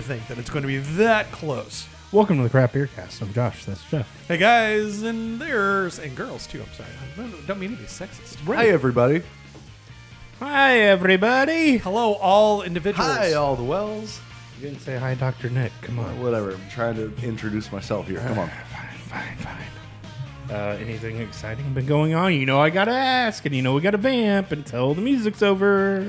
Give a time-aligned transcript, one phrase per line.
[0.00, 1.86] bold of you to think that it's going to be that close.
[2.12, 3.22] Welcome to the Craft Beer Cast.
[3.22, 3.64] I'm Josh.
[3.66, 4.08] That's Jeff.
[4.26, 6.60] Hey guys, and there's and girls too.
[6.62, 8.36] I'm sorry, I don't- don't mean to be sexist.
[8.46, 9.22] Hi, everybody.
[10.40, 11.78] Hi, everybody.
[11.78, 13.08] Hello, all individuals.
[13.10, 14.20] Hi, all the Wells.
[14.58, 15.50] You didn't say hi, Dr.
[15.50, 15.72] Nick.
[15.82, 16.20] Come on.
[16.20, 16.52] Whatever.
[16.52, 18.20] I'm trying to introduce myself here.
[18.20, 18.48] Come on.
[18.48, 20.56] Fine, fine, fine.
[20.56, 22.34] Uh, anything exciting been going on?
[22.34, 26.04] You know I gotta ask, and you know we gotta vamp until the music's over.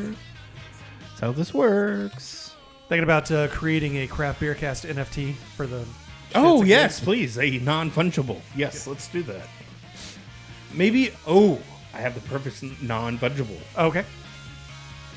[1.02, 2.41] That's how this works.
[2.92, 5.86] Thinking about uh, creating a craft beer cast NFT for the.
[6.36, 7.06] Oh yes, gigs.
[7.06, 8.42] please, a non-fungible.
[8.54, 9.48] Yes, let's do that.
[10.74, 11.14] Maybe.
[11.26, 11.62] Oh,
[11.94, 13.58] I have the perfect non-fungible.
[13.78, 14.04] Okay.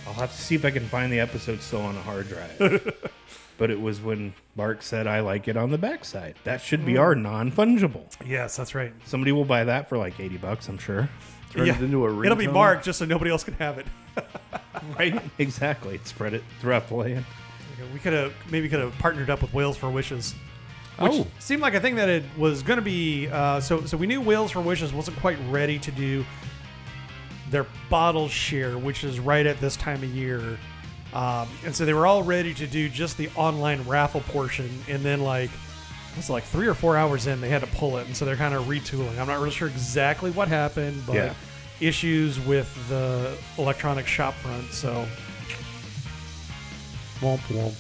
[0.07, 2.95] I'll have to see if I can find the episode still on a hard drive.
[3.59, 6.37] but it was when Mark said I like it on the backside.
[6.45, 8.05] That should be our non-fungible.
[8.25, 8.93] Yes, that's right.
[9.05, 11.09] Somebody will buy that for like eighty bucks, I'm sure.
[11.51, 12.53] Turn it into a It'll be ringtone?
[12.53, 13.87] marked just so nobody else can have it.
[14.99, 15.21] Right?
[15.39, 15.99] exactly.
[16.05, 17.25] Spread it throughout the land.
[17.93, 20.35] We could have maybe could have partnered up with Whales for Wishes.
[20.99, 21.27] Which Oh.
[21.41, 23.27] seemed like a thing that it was going to be.
[23.29, 26.25] Uh, so, so we knew Whales for Wishes wasn't quite ready to do
[27.51, 30.59] their bottle share, which is right at this time of year.
[31.13, 35.03] Um, and so they were all ready to do just the online raffle portion, and
[35.03, 38.07] then like it was like three or four hours in, they had to pull it,
[38.07, 39.19] and so they're kind of retooling.
[39.19, 41.35] I'm not really sure exactly what happened, but Yeah.
[41.81, 44.73] issues with the electronic shop front.
[44.73, 45.07] So,
[47.25, 47.75] womp womp.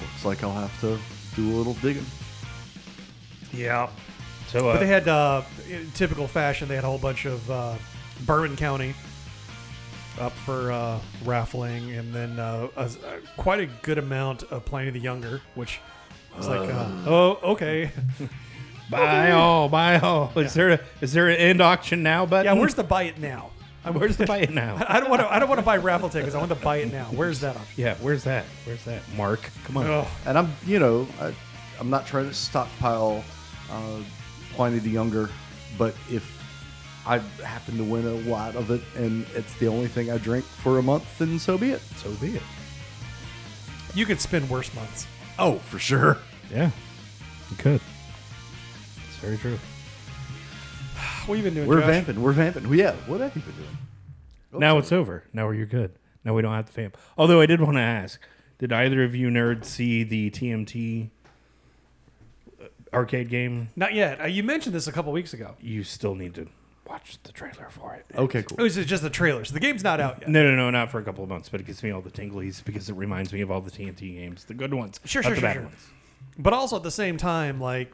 [0.00, 0.98] Looks like I'll have to
[1.36, 2.04] do a little digging.
[3.52, 3.88] Yeah.
[4.48, 7.50] So uh, But they had, uh, in typical fashion, they had a whole bunch of
[7.50, 7.74] uh,
[8.26, 8.94] Bourbon County
[10.20, 12.90] up for uh, raffling, and then uh, a, a-
[13.36, 15.80] quite a good amount of Pliny the Younger, which
[16.36, 17.90] was like, uh, oh, okay.
[18.90, 20.32] buy all, buy all.
[20.36, 22.46] Is there a, is there an end auction now button?
[22.46, 23.50] Yeah, where's the buy it now?
[23.88, 24.76] I'm- where's the buy it now?
[24.88, 25.32] I don't want to.
[25.32, 26.34] I don't want to buy raffle tickets.
[26.34, 27.04] I want to buy it now.
[27.06, 27.74] Where's that option?
[27.76, 28.44] Yeah, where's that?
[28.64, 29.02] Where's that?
[29.16, 29.86] Mark, come on.
[29.86, 30.06] Ugh.
[30.26, 31.34] And I'm, you know, I,
[31.80, 33.24] I'm not trying to stockpile
[33.70, 34.00] uh,
[34.52, 35.30] Pliny the Younger,
[35.76, 36.36] but if
[37.06, 40.44] I happen to win a lot of it and it's the only thing I drink
[40.44, 41.80] for a month, then so be it.
[41.96, 42.42] So be it.
[43.94, 45.06] You could spend worse months.
[45.38, 46.18] Oh, for sure.
[46.52, 46.70] Yeah,
[47.50, 47.80] you could.
[49.08, 49.58] It's very true.
[51.28, 51.68] What have you been doing?
[51.68, 51.90] We're Josh?
[51.90, 52.22] vamping.
[52.22, 52.72] We're vamping.
[52.72, 52.92] Yeah.
[53.06, 53.78] What have you been doing?
[54.60, 55.24] Now it's over.
[55.34, 55.92] Now you're good.
[56.24, 56.96] Now we don't have to vamp.
[57.18, 58.18] Although I did want to ask,
[58.58, 61.10] did either of you nerds see the TMT
[62.62, 63.68] uh, arcade game?
[63.76, 64.22] Not yet.
[64.22, 65.54] Uh, you mentioned this a couple weeks ago.
[65.60, 66.48] You still need to
[66.88, 68.06] watch the trailer for it.
[68.16, 68.54] Okay, cool.
[68.54, 68.64] It cool.
[68.64, 69.52] was just the trailers.
[69.52, 70.30] The game's not out yet.
[70.30, 72.10] No, no, no, not for a couple of months, but it gives me all the
[72.10, 75.28] tinglies because it reminds me of all the TMT games, the good ones, Sure, not
[75.28, 75.62] sure, the sure, bad sure.
[75.64, 75.86] ones.
[76.38, 77.92] But also at the same time, like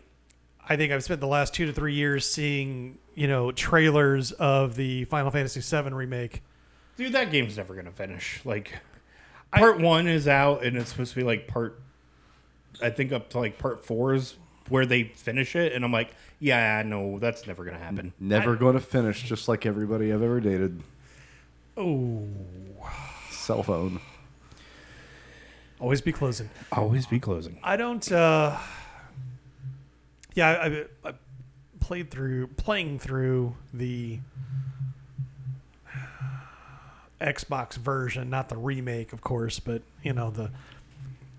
[0.69, 4.77] I think I've spent the last two to three years seeing, you know, trailers of
[4.77, 6.43] the Final Fantasy VII remake.
[6.97, 8.41] Dude, that game's never gonna finish.
[8.45, 8.73] Like,
[9.53, 11.81] part one is out, and it's supposed to be like part.
[12.83, 14.37] I think up to like part four is
[14.69, 18.13] where they finish it, and I'm like, yeah, no, that's never gonna happen.
[18.19, 20.83] Never going to finish, just like everybody I've ever dated.
[21.77, 22.27] Oh,
[23.31, 24.01] Cell phone.
[25.81, 26.49] always be closing.
[26.73, 27.59] Always be closing.
[27.63, 28.11] I don't.
[28.11, 28.57] uh
[30.35, 31.13] Yeah, I, I,
[31.81, 34.19] played through playing through the
[37.21, 40.51] Xbox version, not the remake, of course, but you know the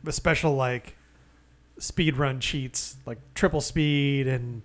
[0.04, 0.96] the special like
[1.78, 4.62] speed run cheats, like triple speed, and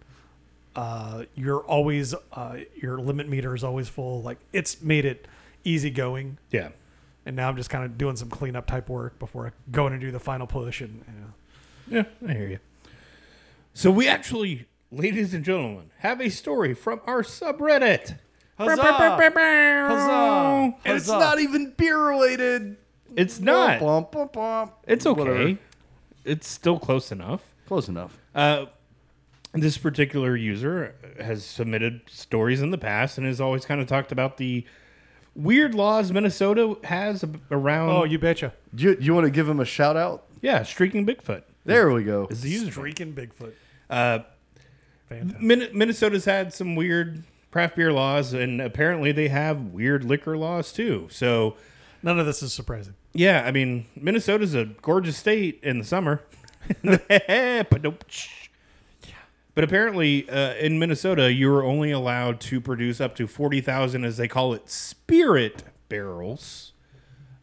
[0.77, 4.23] uh, you're always uh, your limit meter is always full.
[4.23, 5.27] Like it's made it
[5.65, 6.69] easy going, Yeah.
[7.27, 9.93] and now I'm just kind of doing some cleanup type work before I go in
[9.93, 10.81] and do the final push.
[10.81, 12.07] And you know.
[12.23, 12.59] Yeah, I hear you.
[13.73, 18.19] So we actually, ladies and gentlemen, have a story from our subreddit.
[18.59, 18.83] Huzzah!
[18.83, 20.75] Huzzah!
[20.85, 21.19] And it's Huzzah.
[21.19, 22.77] not even beer related.
[23.17, 23.81] It's not.
[23.81, 24.73] Bump, bump, bump.
[24.87, 25.19] It's okay.
[25.19, 25.59] Whatever.
[26.25, 27.55] It's still close enough.
[27.67, 28.19] Close enough.
[28.35, 28.67] Uh,
[29.53, 34.13] this particular user has submitted stories in the past and has always kind of talked
[34.13, 34.65] about the
[35.35, 37.91] weird laws Minnesota has ab- around.
[37.91, 38.53] Oh, you betcha.
[38.75, 40.27] Do you, you want to give him a shout out?
[40.43, 42.27] yeah, streaking Bigfoot There we go.
[42.31, 42.71] is he user.
[42.71, 43.53] Streaking Bigfoot.
[43.89, 44.21] Uh,
[45.09, 45.43] Fantastic.
[45.43, 50.73] Min- Minnesota's had some weird craft beer laws, and apparently they have weird liquor laws
[50.73, 51.09] too.
[51.11, 51.57] So,
[52.03, 52.95] None of this is surprising.
[53.13, 56.23] yeah, I mean, Minnesota's a gorgeous state in the summer.
[56.83, 57.85] but
[59.65, 64.29] apparently, uh, in Minnesota, you are only allowed to produce up to 40,000, as they
[64.29, 66.73] call it, spirit barrels.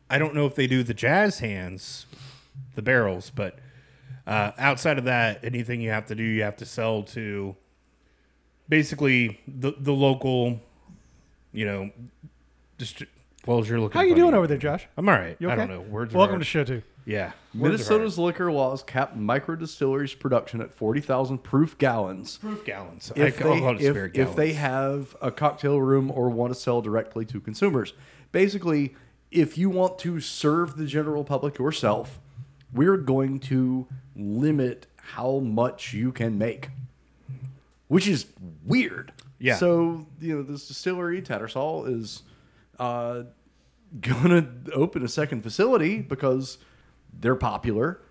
[0.09, 2.05] I don't know if they do the jazz hands,
[2.75, 3.59] the barrels, but
[4.27, 7.55] uh, outside of that, anything you have to do, you have to sell to
[8.69, 10.59] basically the, the local,
[11.53, 11.89] you know,
[12.77, 13.07] distri-
[13.45, 13.97] Well, as you're looking.
[13.97, 14.21] How you funny.
[14.21, 14.87] doing over there, Josh?
[14.97, 15.37] I'm all right.
[15.39, 15.81] You I don't know.
[15.81, 16.13] Words.
[16.13, 16.41] are Welcome hard.
[16.41, 16.81] to show two.
[17.05, 17.31] Yeah.
[17.55, 22.37] Words Minnesota's liquor laws cap micro distilleries production at 40,000 proof gallons.
[22.37, 23.13] proof gallons.
[23.15, 26.81] If I, they, if, spirit if they have a cocktail room or want to sell
[26.81, 27.93] directly to consumers.
[28.33, 28.93] Basically,
[29.31, 32.19] if you want to serve the general public yourself,
[32.73, 33.87] we're going to
[34.17, 36.69] limit how much you can make,
[37.87, 38.25] which is
[38.65, 39.13] weird.
[39.39, 39.55] Yeah.
[39.55, 42.23] So, you know, this distillery, Tattersall, is
[42.79, 43.23] uh,
[44.01, 44.29] going
[44.65, 46.57] to open a second facility because
[47.13, 48.01] they're popular.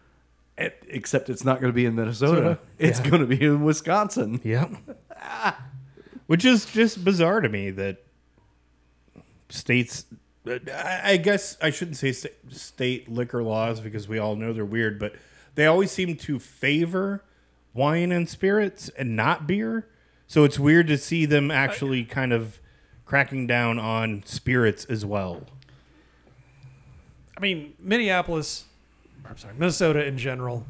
[0.59, 2.59] Except it's not going to be in Minnesota.
[2.79, 4.41] It's going to be in Wisconsin.
[4.43, 4.71] Yep.
[6.27, 7.99] Which is just bizarre to me that
[9.51, 10.07] states.
[10.73, 15.15] I guess I shouldn't say state liquor laws because we all know they're weird, but
[15.57, 17.25] they always seem to favor
[17.75, 19.89] wine and spirits and not beer.
[20.29, 22.59] So it's weird to see them actually kind of
[23.05, 25.43] cracking down on spirits as well.
[27.37, 28.65] I mean, Minneapolis,
[29.29, 30.67] I'm sorry, Minnesota in general,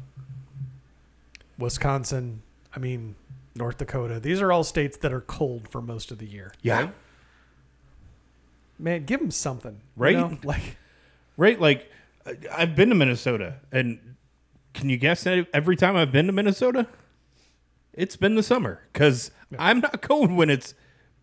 [1.57, 2.41] Wisconsin,
[2.75, 3.15] I mean,
[3.55, 4.19] North Dakota.
[4.19, 6.53] These are all states that are cold for most of the year.
[6.61, 6.89] Yeah.
[8.77, 9.73] Man, give them something.
[9.95, 10.15] you Right?
[10.17, 10.37] know?
[10.43, 10.77] Like,
[11.35, 11.59] Right?
[11.59, 11.91] Like,
[12.51, 14.06] I've been to Minnesota, and
[14.77, 16.87] can you guess every time I've been to Minnesota,
[17.93, 20.75] it's been the summer because I'm not going when it's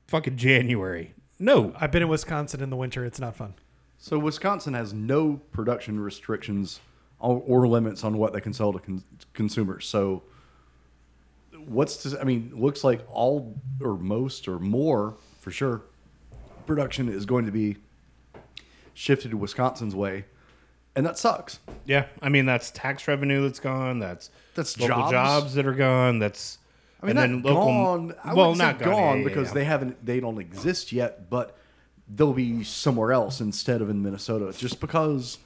[0.08, 1.14] fucking January.
[1.38, 1.72] No.
[1.80, 3.04] I've been in Wisconsin in the winter.
[3.04, 3.54] It's not fun.
[3.96, 6.80] So Wisconsin has no production restrictions
[7.20, 9.04] or, or limits on what they can sell to con-
[9.34, 9.86] consumers.
[9.86, 10.24] So
[11.64, 15.82] what's to, I mean, looks like all or most or more for sure
[16.66, 17.76] production is going to be
[18.94, 20.24] shifted to Wisconsin's way,
[20.96, 21.58] and that sucks.
[21.84, 22.06] Yeah.
[22.22, 23.98] I mean, that's tax revenue that's gone.
[23.98, 25.12] That's That's local jobs.
[25.12, 25.54] jobs.
[25.54, 26.18] that are gone.
[26.18, 26.58] That's.
[27.02, 28.14] I mean, and not gone.
[28.24, 29.54] I well, say gone, gone, yeah, because yeah.
[29.54, 30.06] they haven't.
[30.06, 31.56] They don't exist yet, but
[32.08, 35.38] they'll be somewhere else instead of in Minnesota, just because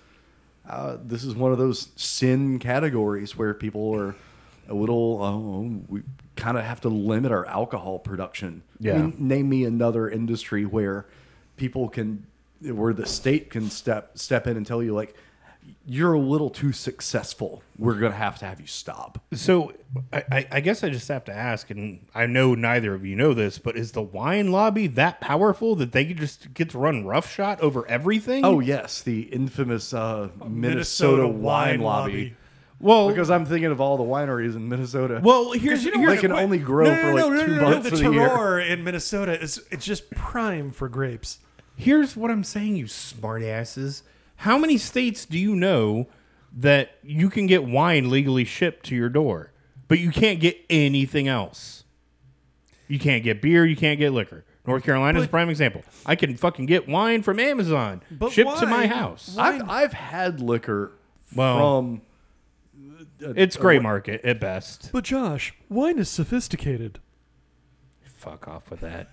[0.69, 4.15] uh, this is one of those sin categories where people are
[4.69, 5.21] a little.
[5.21, 6.03] Oh, we
[6.37, 8.63] kind of have to limit our alcohol production.
[8.75, 8.99] I Yeah.
[8.99, 11.07] mean, name me another industry where
[11.57, 12.25] people can,
[12.63, 15.17] where the state can step step in and tell you like.
[15.87, 17.63] You're a little too successful.
[17.79, 19.21] We're gonna have to have you stop.
[19.33, 19.73] So
[20.13, 23.17] I, I, I guess I just have to ask, and I know neither of you
[23.17, 26.79] know this, but is the wine lobby that powerful that they could just get to
[26.79, 28.45] run roughshod over everything?
[28.45, 32.35] Oh yes, the infamous uh, Minnesota, wine, lobby.
[32.81, 35.21] well, Because I'm thinking of all the wineries in Minnesota.
[35.23, 37.99] well, here's, you know here's they can only grow for like two months the of
[38.03, 38.29] the year.
[38.29, 41.39] terroir in Minnesota is it's just prime for grapes.
[41.77, 44.03] here's what I'm saying, you smartasses.
[44.43, 46.07] How many states do you know
[46.57, 49.53] that you can get wine legally shipped to your door,
[49.89, 51.85] but you can't get anything else?
[52.87, 54.45] You can't get beer, you can't get liquor.
[54.67, 55.83] North Carolina is a But- prime example.
[56.07, 59.37] I can fucking get wine from Amazon But shipped to my wine- house.
[59.39, 60.93] I've I've had liquor
[61.35, 62.03] Well, from.
[63.21, 64.91] It's gray market at best.
[64.93, 67.01] But Josh, wine is sophisticated.
[68.05, 69.09] Fuck off with that.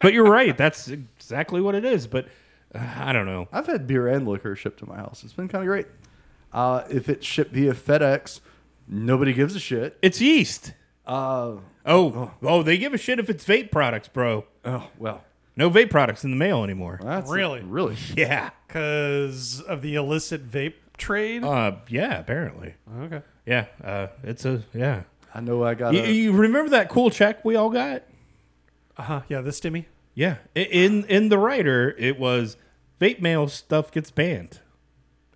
[0.00, 0.56] but you're right.
[0.56, 2.06] That's exactly what it is.
[2.06, 2.28] But
[2.74, 3.48] I don't know.
[3.52, 5.22] I've had beer and liquor shipped to my house.
[5.24, 5.86] It's been kind of great.
[6.52, 8.40] Uh, if it's shipped via FedEx,
[8.88, 9.96] nobody gives a shit.
[10.02, 10.74] It's yeast.
[11.06, 14.44] Uh, Oh, oh, they give a shit if it's vape products, bro.
[14.66, 15.24] oh well,
[15.56, 17.00] No vape products in the mail anymore.
[17.02, 17.60] that's Really?
[17.62, 17.96] really.
[18.16, 18.50] Yeah.
[18.66, 21.42] Because of the illicit vape trade?
[21.42, 22.18] Uh, yeah.
[22.20, 22.74] Apparently.
[23.02, 23.22] okay.
[23.46, 23.66] Yeah.
[23.82, 25.04] Uh, it's a yeah.
[25.34, 25.94] I know I got.
[25.94, 28.02] You, a- you remember that cool check we all got?
[28.98, 29.20] Uh huh.
[29.28, 29.86] Yeah, this Stimmy.
[30.14, 30.36] Yeah.
[30.54, 32.56] In in the writer, it was
[33.00, 34.60] vape mail stuff gets banned.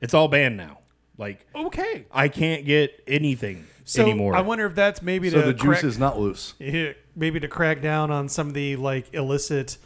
[0.00, 0.80] It's all banned now.
[1.16, 2.06] Like Okay.
[2.12, 4.34] I can't get anything So anymore.
[4.34, 6.54] I wonder if that's maybe so to the juice is not loose.
[6.58, 9.78] Yeah, maybe to crack down on some of the like illicit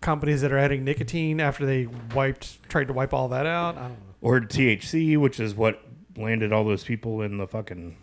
[0.00, 3.76] companies that are adding nicotine after they wiped tried to wipe all that out.
[3.76, 3.96] I don't know.
[4.20, 5.82] or THC, which is what
[6.16, 7.96] landed all those people in the fucking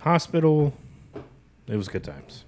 [0.00, 0.72] hospital.
[1.66, 2.44] It was good times.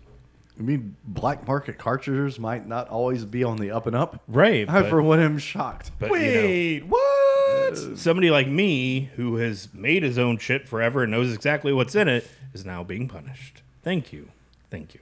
[0.59, 4.23] I mean, black market cartridges might not always be on the up and up.
[4.27, 4.69] Right.
[4.69, 5.93] I, But, for one, am shocked.
[5.99, 7.73] but, you know, Wait, what?
[7.73, 11.95] Uh, somebody like me who has made his own shit forever and knows exactly what's
[11.95, 13.63] in it is now being punished.
[13.83, 14.31] Thank you.
[14.71, 15.01] Thank you.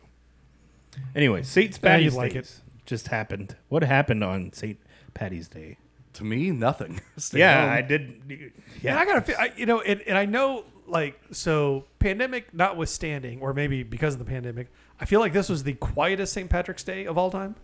[1.14, 1.80] Anyway, St.
[1.80, 2.42] Patty's you'd like Day
[2.86, 3.56] just happened.
[3.68, 4.78] What happened on St.
[5.12, 5.76] Patty's Day?
[6.14, 7.00] To me, nothing.
[7.16, 7.70] Stay yeah, home.
[7.70, 8.00] I did.
[8.28, 12.54] And Yeah, I gotta, feel, I, you know, and, and I know, like, so pandemic
[12.54, 14.68] notwithstanding, or maybe because of the pandemic,
[15.00, 16.48] I feel like this was the quietest St.
[16.48, 17.54] Patrick's Day of all time.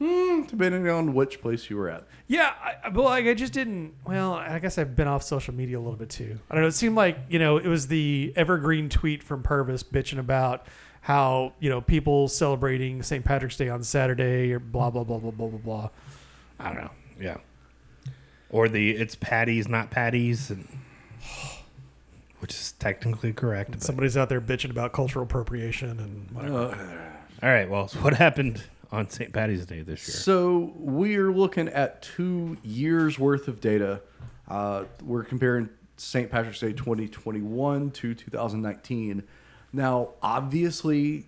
[0.00, 2.04] Hmm, depending on which place you were at.
[2.26, 3.92] Yeah, I, I- but like I just didn't.
[4.06, 6.38] Well, I guess I've been off social media a little bit too.
[6.50, 6.68] I don't know.
[6.68, 10.66] It seemed like you know it was the evergreen tweet from Purvis bitching about
[11.02, 13.24] how you know people celebrating St.
[13.24, 15.88] Patrick's Day on Saturday or blah blah blah blah blah blah blah.
[16.58, 16.90] I don't know.
[17.20, 17.36] yeah.
[18.48, 20.66] or the it's patties not patties, and
[22.40, 23.70] which is technically correct.
[23.70, 27.12] but- Somebody's out there bitching about cultural appropriation and whatever.
[27.42, 29.32] all right, well, so what happened on St.
[29.32, 30.14] Patty's Day this year?
[30.16, 34.00] So we are looking at two years worth of data.
[34.48, 36.30] Uh, we're comparing St.
[36.30, 39.22] Patrick's Day 2021 to 2019.
[39.72, 41.26] Now, obviously,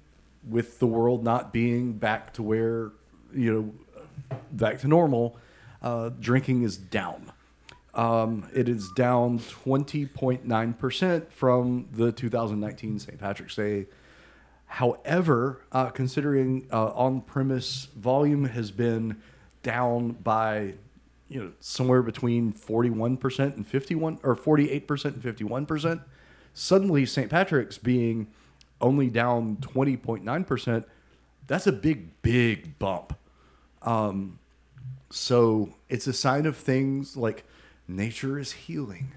[0.49, 2.91] with the world not being back to where
[3.33, 5.37] you know back to normal,
[5.83, 7.32] uh, drinking is down.
[7.95, 13.19] Um, it is down 20.9% from the 2019 St.
[13.19, 13.87] Patrick's Day
[14.73, 19.21] However, uh, considering uh, on-premise volume has been
[19.63, 20.77] down by,
[21.29, 26.01] you know, somewhere between 41% and 51 or 48% and 51%,
[26.55, 27.29] suddenly St.
[27.29, 28.29] Patrick's being
[28.81, 30.85] only down 20.9%,
[31.47, 33.15] that's a big, big bump.
[33.83, 34.39] Um,
[35.11, 37.45] so it's a sign of things like
[37.97, 39.13] nature is healing.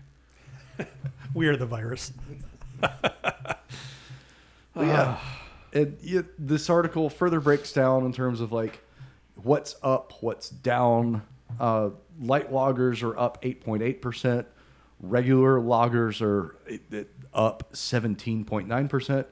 [1.33, 2.13] We are the virus.
[4.75, 5.19] But yeah,
[5.71, 8.81] it, it, this article further breaks down in terms of like
[9.35, 11.23] what's up, what's down.
[11.59, 14.45] Uh, light lagers are up 8.8%.
[14.99, 19.25] Regular lagers are it, it, up 17.9%.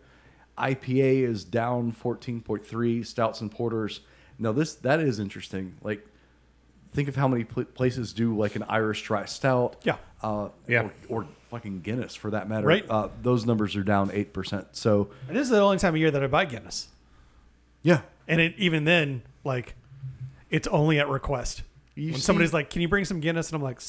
[0.58, 3.06] IPA is down 14.3.
[3.06, 4.00] Stouts and porters.
[4.40, 5.76] Now this that is interesting.
[5.82, 6.08] Like
[6.94, 9.76] think of how many pl- places do like an Irish dry stout.
[9.84, 9.98] Yeah.
[10.22, 10.90] Uh, Yeah.
[11.10, 12.66] Or, or fucking Guinness for that matter.
[12.68, 12.86] Right.
[12.90, 14.68] Uh, those numbers are down 8%.
[14.72, 16.88] So And this is the only time of year that I buy Guinness.
[17.82, 18.02] yeah.
[18.28, 19.76] And it, even then, like,
[20.50, 21.64] it's only at request.
[21.96, 23.82] You when see- somebody's like, "Can you bring some Guinness?" and I'm like.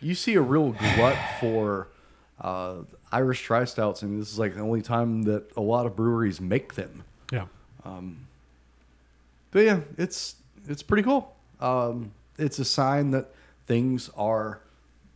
[0.00, 1.88] You see a real glut for
[2.40, 5.96] uh, Irish dry stouts, and this is like the only time that a lot of
[5.96, 7.04] breweries make them.
[7.32, 7.46] "Yeah,
[9.50, 10.36] But yeah, it's
[10.68, 11.34] it's pretty cool.
[11.60, 13.30] Um, it's a sign that
[13.66, 14.60] things are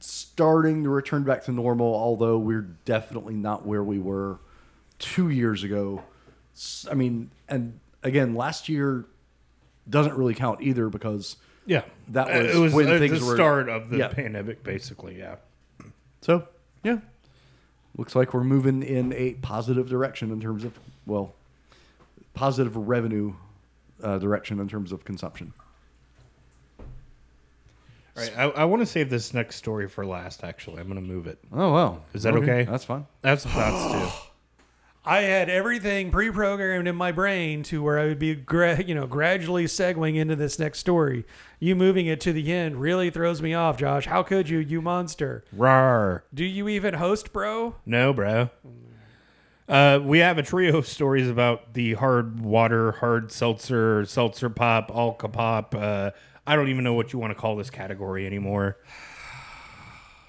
[0.01, 4.39] starting to return back to normal, although we're definitely not where we were
[4.99, 6.05] two years ago.
[6.91, 9.05] I mean, and again, last year
[9.89, 13.69] doesn't really count either because Yeah, That was was when uh, things the were- start
[13.69, 14.09] of the Yeah.
[14.09, 15.19] pandemic, basically.
[15.19, 15.37] Yeah.
[16.23, 16.47] So,
[16.83, 16.99] yeah.
[17.97, 21.35] Looks like we're moving in a positive direction in terms of, well,
[22.35, 23.35] positive revenue
[24.03, 25.53] uh, direction in terms of consumption.
[28.19, 30.45] All right, I, I want to save this next story for last.
[30.45, 31.39] Actually, I'm going to move it.
[31.53, 32.05] Oh, well.
[32.13, 32.65] Is that okay?
[32.65, 33.07] That's fine.
[33.21, 34.25] That's some thoughts too.
[35.05, 39.07] I had everything pre-programmed in my brain to where I would be, gra- you know,
[39.07, 41.25] gradually segueing into this next story.
[41.61, 44.05] You moving it to the end really throws me off, Josh.
[44.05, 45.45] How could you, you monster?
[45.51, 46.25] Rar.
[46.35, 47.77] Do you even host, bro?
[47.87, 48.51] No, bro.
[49.67, 54.91] Uh, we have a trio of stories about the hard water, hard seltzer, seltzer pop,
[54.95, 55.75] alka pop.
[55.75, 56.11] Uh,
[56.49, 58.79] I don't even know what you want to call this category anymore.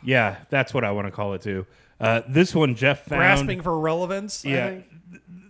[0.03, 1.65] Yeah, that's what I want to call it too.
[1.99, 3.19] Uh, this one Jeff found.
[3.19, 4.45] Grasping for relevance.
[4.45, 4.69] I Yeah.
[4.69, 4.85] think.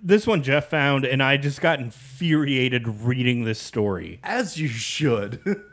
[0.01, 4.19] This one Jeff found, and I just got infuriated reading this story.
[4.23, 5.41] As you should.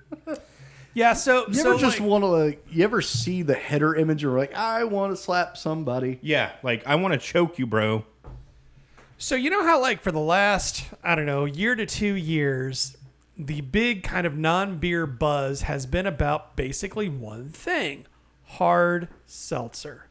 [0.95, 1.13] Yeah.
[1.13, 4.31] So, so ever just like- want to, like, you ever see the header image and
[4.31, 6.19] you're like, I want to slap somebody?
[6.23, 8.07] Yeah, like I want to choke you, bro.
[9.19, 12.97] So you know how like for the last I don't know year to two years,
[13.37, 18.07] the big kind of non-beer buzz has been about basically one thing:
[18.45, 20.07] hard seltzer.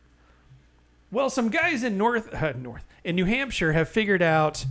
[1.12, 4.66] Well, some guys in North uh, North in New Hampshire have figured out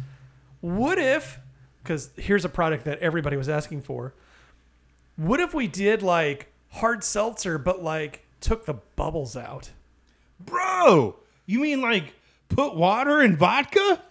[0.60, 1.38] what if
[1.82, 4.14] because here's a product that everybody was asking for.
[5.16, 9.70] What if we did like hard seltzer, but like took the bubbles out?
[10.40, 12.14] Bro, you mean like
[12.48, 14.02] put water in vodka?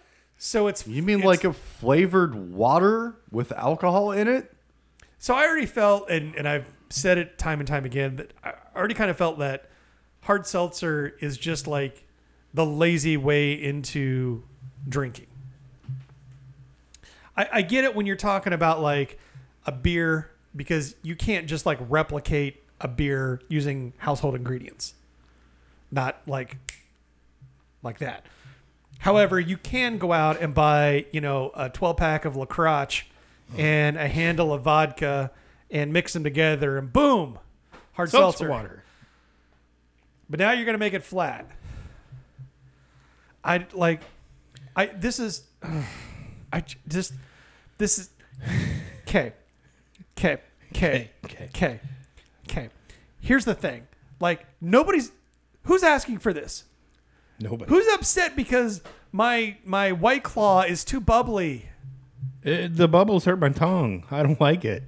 [0.44, 4.54] So it's You mean it's- like a flavored water with alcohol in it?
[5.18, 8.52] So I already felt, and, and I've said it time and time again, that I
[8.76, 9.70] already kind of felt that
[10.20, 12.04] hard seltzer is just like
[12.52, 14.42] the lazy way into
[14.86, 15.28] drinking.
[17.38, 19.18] I, I get it when you're talking about like
[19.64, 24.92] a beer because you can't just like replicate a beer using household ingredients.
[25.90, 26.58] Not like
[27.82, 28.26] like that.
[29.04, 33.04] However, you can go out and buy, you know, a 12 pack of La Croche
[33.54, 35.30] and a handle of vodka
[35.70, 37.38] and mix them together and boom,
[37.92, 38.48] hard Seltzer seltzer.
[38.48, 38.84] water.
[40.30, 41.46] But now you're going to make it flat.
[43.44, 44.00] I like
[44.74, 45.42] I this is
[46.50, 47.12] I j- just
[47.76, 48.08] this is
[49.06, 49.34] okay.
[50.16, 50.40] Okay.
[50.72, 51.10] Okay.
[51.26, 51.44] Okay.
[51.44, 51.80] Okay.
[52.48, 52.68] Okay.
[53.20, 53.86] Here's the thing.
[54.18, 55.12] Like nobody's
[55.64, 56.64] who's asking for this?
[57.40, 57.68] Nobody.
[57.68, 58.80] Who's upset because
[59.12, 61.68] my my white claw is too bubbly?
[62.46, 64.04] Uh, the bubbles hurt my tongue.
[64.10, 64.84] I don't like it.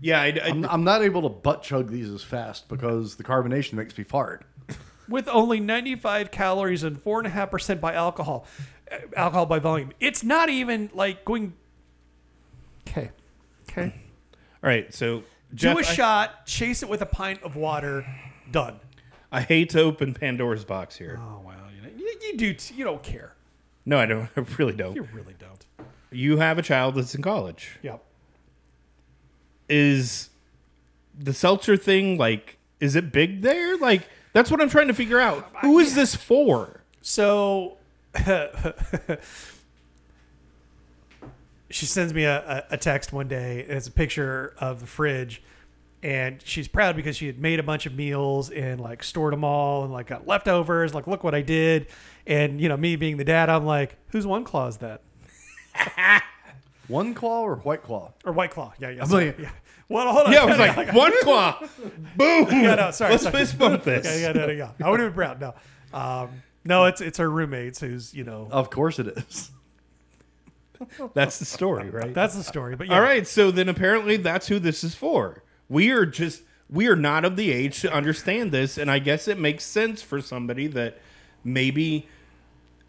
[0.00, 3.24] Yeah, I, I- I'm, I'm not able to butt chug these as fast because the
[3.24, 4.44] carbonation makes me fart.
[5.08, 8.46] with only 95 calories and 4.5% by alcohol
[8.90, 11.52] uh, alcohol by volume it's not even like going
[12.88, 13.10] okay
[13.68, 13.94] okay
[14.62, 14.92] all right.
[14.94, 15.22] So
[15.54, 18.04] Jeff, do a I- shot chase it with a pint of water
[18.52, 18.78] done
[19.30, 21.18] I, hate to open Pandora's box here.
[21.20, 21.88] oh wow you, know,
[22.22, 23.34] you, do t- you don't care
[23.86, 24.28] No, I don't.
[24.36, 24.94] I really don't.
[24.94, 25.64] you really don't
[26.10, 27.78] You have a child that's in college.
[27.82, 28.02] yep
[29.68, 30.28] Is
[31.18, 32.58] the seltzer thing like?
[32.80, 33.76] Is it big there?
[33.78, 35.50] Like that's what I'm trying to figure out.
[35.60, 36.82] Who is this for?
[37.00, 37.76] So
[41.70, 43.62] she sends me a, a, a text one day.
[43.62, 45.42] And it's a picture of the fridge.
[46.02, 49.44] And she's proud because she had made a bunch of meals and like stored them
[49.44, 50.94] all and like got leftovers.
[50.94, 51.86] Like, look what I did.
[52.26, 55.02] And, you know, me being the dad, I'm like, whose one claw is that?
[56.88, 58.12] One claw or white claw?
[58.24, 58.74] Or White Claw.
[58.78, 59.02] Yeah, yeah.
[59.02, 59.26] I'm sorry.
[59.26, 59.50] like- yeah.
[59.88, 60.32] Well, hold on.
[60.32, 61.60] Yeah, I was like one claw,
[62.16, 62.46] boom.
[62.50, 63.38] Yeah, no, sorry, Let's sorry.
[63.38, 64.04] fist bump this.
[64.04, 64.70] yeah, yeah, no, no, yeah.
[64.82, 65.40] I would have been proud.
[65.40, 65.54] No.
[65.92, 69.50] Um, no, it's it's her roommates who's, you know, Of course it is.
[71.14, 72.12] That's the story, right?
[72.12, 72.74] that's the story.
[72.74, 72.94] But yeah.
[72.96, 75.42] All right, so then apparently that's who this is for.
[75.72, 79.26] We are just we are not of the age to understand this, and I guess
[79.26, 80.98] it makes sense for somebody that
[81.42, 82.06] maybe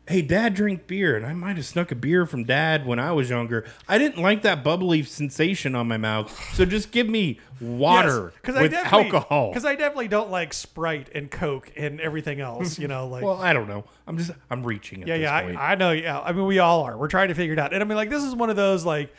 [0.08, 3.14] hey, dad drink beer, and I might have snuck a beer from dad when I
[3.14, 3.66] was younger.
[3.88, 8.62] I didn't like that bubbly sensation on my mouth, so just give me water Yes,
[8.62, 9.52] with alcohol.
[9.52, 12.78] Because I definitely don't like Sprite and Coke and everything else.
[12.78, 13.86] You know, like well, I don't know.
[14.06, 15.34] I'm just I'm reaching at yeah, yeah.
[15.34, 15.92] I, I know.
[15.92, 16.98] Yeah, I mean, we all are.
[16.98, 17.74] We're trying to figure it out.
[17.74, 19.14] And I mean, like this is one of those like.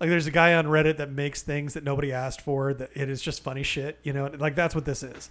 [0.00, 2.72] Like there's a guy on Reddit that makes things that nobody asked for.
[2.72, 4.30] That it is just funny shit, you know.
[4.38, 5.30] Like that's what this is.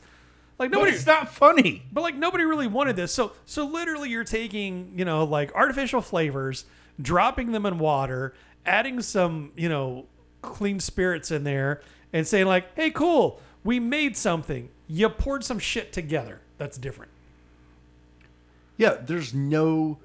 [0.60, 1.84] Like but it's not funny.
[1.92, 3.14] but like nobody really wanted this.
[3.14, 6.66] So so literally you're taking, you know, like artificial flavors,
[7.02, 8.34] dropping them in water,
[8.66, 10.08] adding some, you know,
[10.42, 13.40] clean spirits in there and saying like, "Hey, cool.
[13.64, 14.70] We made something.
[14.88, 16.42] You poured some shit together.
[16.58, 17.12] That's different."
[18.78, 20.00] Yeah, there's no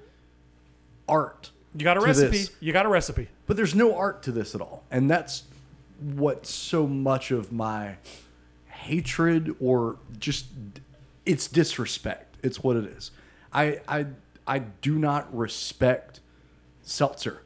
[1.07, 1.51] art.
[1.75, 2.37] You got a recipe.
[2.37, 2.51] this.
[2.59, 3.27] You got a recipe.
[3.45, 4.83] But there's no art to this at all.
[4.89, 5.43] And that's
[5.99, 7.97] what so much of my
[8.67, 10.47] hatred or just
[11.25, 12.37] it's disrespect.
[12.43, 13.11] It's what it is.
[13.51, 14.07] I I
[14.45, 16.19] I do not respect
[16.81, 17.43] seltzer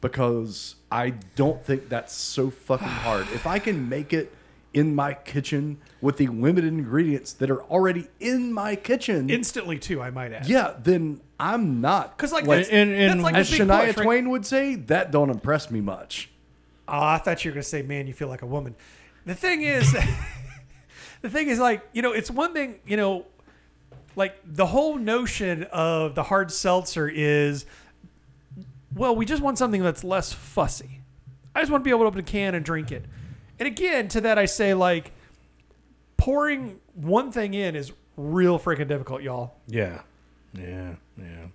[0.00, 3.26] because I don't think that's so fucking hard.
[3.32, 4.32] If I can make it
[4.74, 10.02] in my kitchen with the limited ingredients that are already in my kitchen, Instantly too,
[10.02, 10.46] I might add.
[10.48, 12.18] yeah, then I'm not.
[12.18, 14.04] Cuz like, Like, that's, and- and that's like as Shania push, right?
[14.04, 16.28] Twain would say, that don't impress me much.
[16.86, 18.74] Oh, I thought you were gonna say, "Man, you feel like a woman."
[19.24, 19.90] The thing is,
[21.22, 23.24] the thing is, like you know, it's one thing, you know,
[24.16, 27.64] like the whole notion of the hard seltzer is,
[28.94, 31.00] well, we just want something that's less fussy.
[31.54, 33.04] I just want to be able to open a can and drink it.
[33.58, 35.12] And again, to that I say, like,
[36.16, 39.54] pouring one thing in is real freaking difficult, y'all.
[39.66, 40.02] Yeah.
[40.52, 40.94] Yeah.
[41.16, 41.46] Yeah.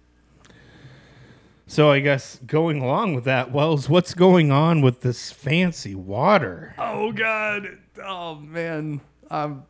[1.67, 6.73] So I guess going along with that, Wells, what's going on with this fancy water?
[6.79, 7.77] Oh God!
[8.03, 9.65] Oh man, I'm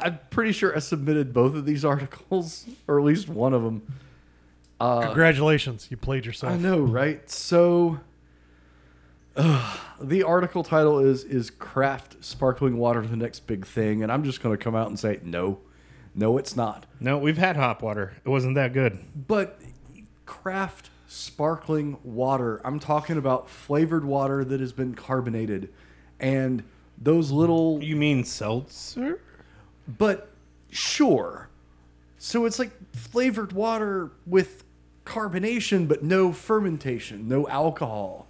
[0.00, 3.82] I'm pretty sure I submitted both of these articles, or at least one of them.
[4.80, 6.54] Uh, Congratulations, you played yourself.
[6.54, 7.30] I know, right?
[7.30, 8.00] So,
[9.36, 14.24] uh, the article title is "Is craft sparkling water the next big thing?" And I'm
[14.24, 15.58] just going to come out and say no,
[16.14, 16.86] no, it's not.
[17.00, 18.14] No, we've had hop water.
[18.24, 18.98] It wasn't that good.
[19.26, 19.60] But
[20.26, 25.72] craft sparkling water, I'm talking about flavored water that has been carbonated,
[26.20, 26.62] and
[26.96, 29.20] those little You mean seltzer?
[29.86, 30.30] But
[30.70, 31.48] sure.
[32.18, 34.64] So it's like flavored water with
[35.04, 38.23] carbonation, but no fermentation, no alcohol.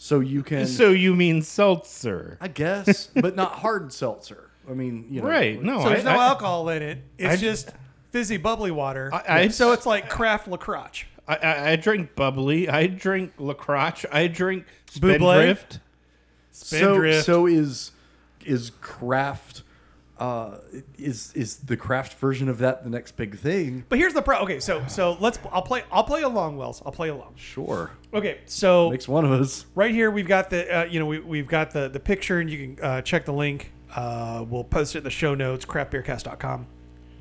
[0.00, 2.38] So you can, So you mean seltzer?
[2.40, 4.48] I guess, but not hard seltzer.
[4.70, 5.60] I mean, you know, Right.
[5.62, 6.98] No, So there's no I- alcohol in it.
[7.18, 7.72] It's I- just
[8.12, 9.10] fizzy, bubbly water.
[9.12, 11.04] I- I- so it's like craft lacroche.
[11.26, 12.68] I, I, I drink bubbly.
[12.68, 14.04] I drink lacroche.
[14.12, 14.66] I drink
[14.98, 15.18] Buble?
[15.18, 15.80] spindrift.
[16.52, 17.90] So, so is
[18.46, 19.62] is craft
[20.18, 20.58] uh,
[20.98, 23.84] is is the craft version of that the next big thing?
[23.88, 24.38] But here's the pro.
[24.40, 25.38] Okay, so so let's.
[25.52, 25.84] I'll play.
[25.92, 26.82] I'll play along, Wells.
[26.84, 27.34] I'll play along.
[27.36, 29.66] Sure, Okay, so makes one of us.
[29.74, 30.80] right here we've got the.
[30.80, 33.32] Uh, you know, we we've got the the picture, and you can uh, check the
[33.32, 33.72] link.
[33.94, 35.64] Uh, we'll post it in the show notes.
[35.64, 36.66] Craftbeercast.com.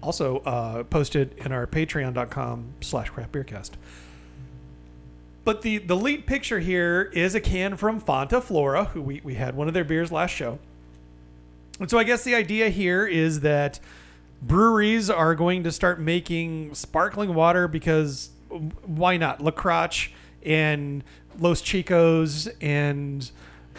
[0.03, 3.71] Also uh, posted in our Patreon.com slash craftbeercast.
[5.43, 9.35] But the the lead picture here is a can from Fonta Flora, who we, we
[9.35, 10.59] had one of their beers last show.
[11.79, 13.79] And so I guess the idea here is that
[14.41, 18.29] breweries are going to start making sparkling water because
[18.85, 19.41] why not?
[19.41, 20.11] La Croche
[20.43, 21.03] and
[21.39, 23.29] Los Chicos and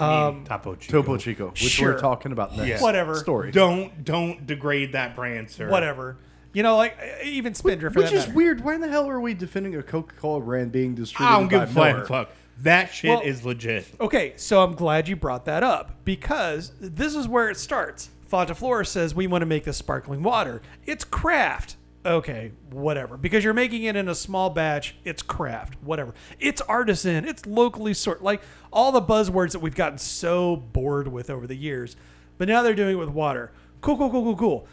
[0.01, 1.03] I mean, um, Topo Chico.
[1.03, 1.95] Topo Chico, which Sure.
[1.95, 2.69] we're talking about next.
[2.69, 2.81] Yeah.
[2.83, 3.17] Whatever.
[3.17, 3.51] story.
[3.51, 5.69] Don't don't degrade that brand, sir.
[5.69, 6.17] Whatever.
[6.53, 7.95] You know, like even Spindrift.
[7.95, 8.37] for Which is matter.
[8.37, 8.65] weird.
[8.65, 11.67] Why in the hell are we defending a Coca-Cola brand being I don't give a
[11.67, 12.31] by flying fuck.
[12.63, 13.87] That shit Well- is legit.
[14.01, 18.11] Okay, so I'm glad you brought that up because this is where it starts.
[18.31, 20.61] Fonta Flora says we want to make this sparkling water.
[20.85, 21.77] It's craft.
[22.05, 23.17] Okay, whatever.
[23.17, 25.75] Because you're making it in a small batch, it's craft.
[25.83, 26.15] Whatever.
[26.39, 27.25] It's artisan.
[27.25, 28.41] It's locally sort like
[28.73, 31.97] all the buzzwords that we've gotten so bored with over the years.
[32.39, 33.53] But now they're doing it with water.
[33.81, 34.69] Cool, cool, cool, cool, cool.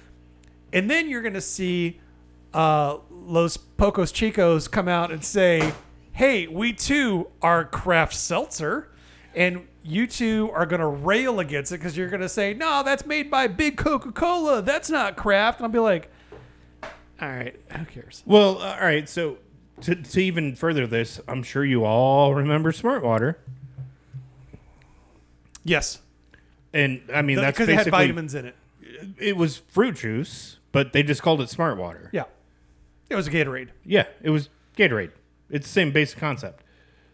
[0.73, 1.99] And then you're going to see
[2.53, 5.73] uh, Los Pocos Chicos come out and say,
[6.15, 8.89] hey, we too are craft seltzer.
[9.35, 12.83] And you two are going to rail against it because you're going to say, no,
[12.83, 14.61] that's made by Big Coca Cola.
[14.61, 15.59] That's not craft.
[15.59, 16.09] And I'll be like,
[17.21, 18.23] all right, who cares?
[18.25, 19.07] Well, uh, all right.
[19.09, 19.37] So
[19.81, 23.37] to, to even further this, I'm sure you all remember Smart Water,
[25.63, 25.99] Yes.
[26.73, 28.55] and I mean that's Because it had basically vitamins in it.
[29.17, 32.09] it was fruit juice, but they just called it Smart Water.
[32.13, 32.23] Yeah.
[33.09, 33.69] It was a Gatorade.
[33.83, 35.11] Yeah, it was Gatorade.
[35.49, 36.63] It's the same basic concept.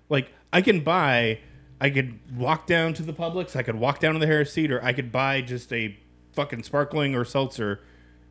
[0.10, 1.39] Like I can buy,
[1.80, 4.80] I could walk down to the Publix, I could walk down to the Harris Teeter,
[4.84, 5.98] I could buy just a
[6.34, 7.82] fucking sparkling or seltzer,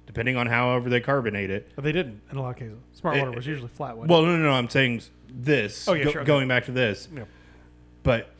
[0.07, 1.71] depending on however they carbonate it.
[1.75, 2.79] But they didn't in a lot of cases.
[2.93, 3.97] Smart water was usually flat.
[3.97, 4.53] wasn't Well, no, no, no.
[4.53, 5.87] I'm saying this.
[5.89, 6.25] Oh, yeah, sure, okay.
[6.27, 7.25] Going back to this, Yeah.
[8.03, 8.31] but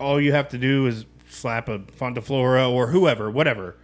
[0.00, 3.76] all you have to do is slap a Fonta Flora or whoever, whatever,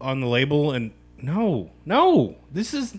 [0.00, 2.98] on the label, and no, no, this is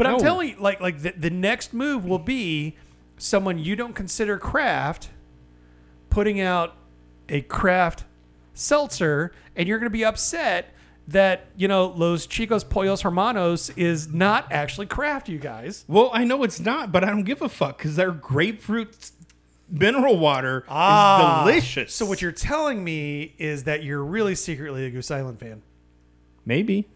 [0.00, 2.76] But I'm telling you, like, like the, the next move will be
[3.18, 5.10] someone you don't consider craft
[6.08, 6.74] putting out
[7.28, 8.04] a craft
[8.54, 10.74] seltzer, and you're going to be upset
[11.06, 15.28] that you know Los Chicos Pollos Hermanos is not actually craft.
[15.28, 18.10] You guys, Well, I know it's not, but I don't give a fuck because their
[18.12, 19.10] grapefruit
[19.68, 21.94] mineral water Ah, is delicious.
[21.94, 25.62] So what you're telling me is that you're really secretly a Goose Island fan.
[26.46, 26.88] maybe,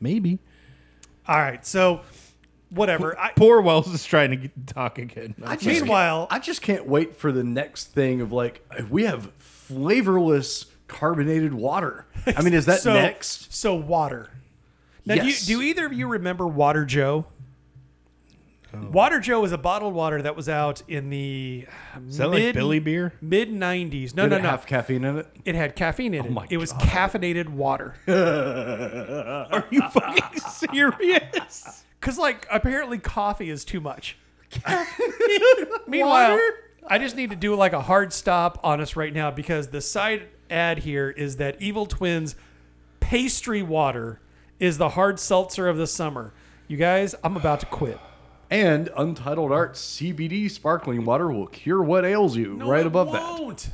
[0.00, 0.38] maybe
[1.26, 2.02] All right, so
[2.70, 3.18] whatever.
[3.18, 5.34] I, poor Wells is trying to get, talk again.
[5.44, 9.04] I just Meanwhile- can't- I just can't wait for the next thing of like we
[9.04, 12.06] have flavorless carbonated water.
[12.26, 13.52] I mean, is that so, next?
[13.54, 14.30] So water.
[15.06, 15.44] Now, Yes.
[15.46, 17.26] do, you, do either of you remember Water Joe?
[18.76, 18.88] Oh.
[18.90, 21.66] Water Joe was a bottled water that was out in the
[22.08, 23.12] is that like Billy beer?
[23.20, 24.14] mid '90s.
[24.14, 24.48] No, Did no, it no.
[24.50, 25.26] have caffeine in it?
[25.44, 26.32] it had caffeine in oh it.
[26.32, 26.82] my it was God.
[26.82, 27.94] caffeinated water.
[28.08, 31.84] Are you fucking serious?
[32.00, 34.16] Because like apparently coffee is too much.
[35.86, 36.38] Meanwhile,
[36.86, 39.80] I just need to do like a hard stop on us right now because the
[39.80, 42.36] side ad here is that Evil Twins
[43.00, 44.20] pastry water
[44.58, 46.32] is the hard seltzer of the summer.
[46.68, 47.98] You guys, I'm about to quit.
[48.54, 52.54] And Untitled Art CBD sparkling water will cure what ails you.
[52.54, 53.20] No, right above that.
[53.22, 53.70] won't.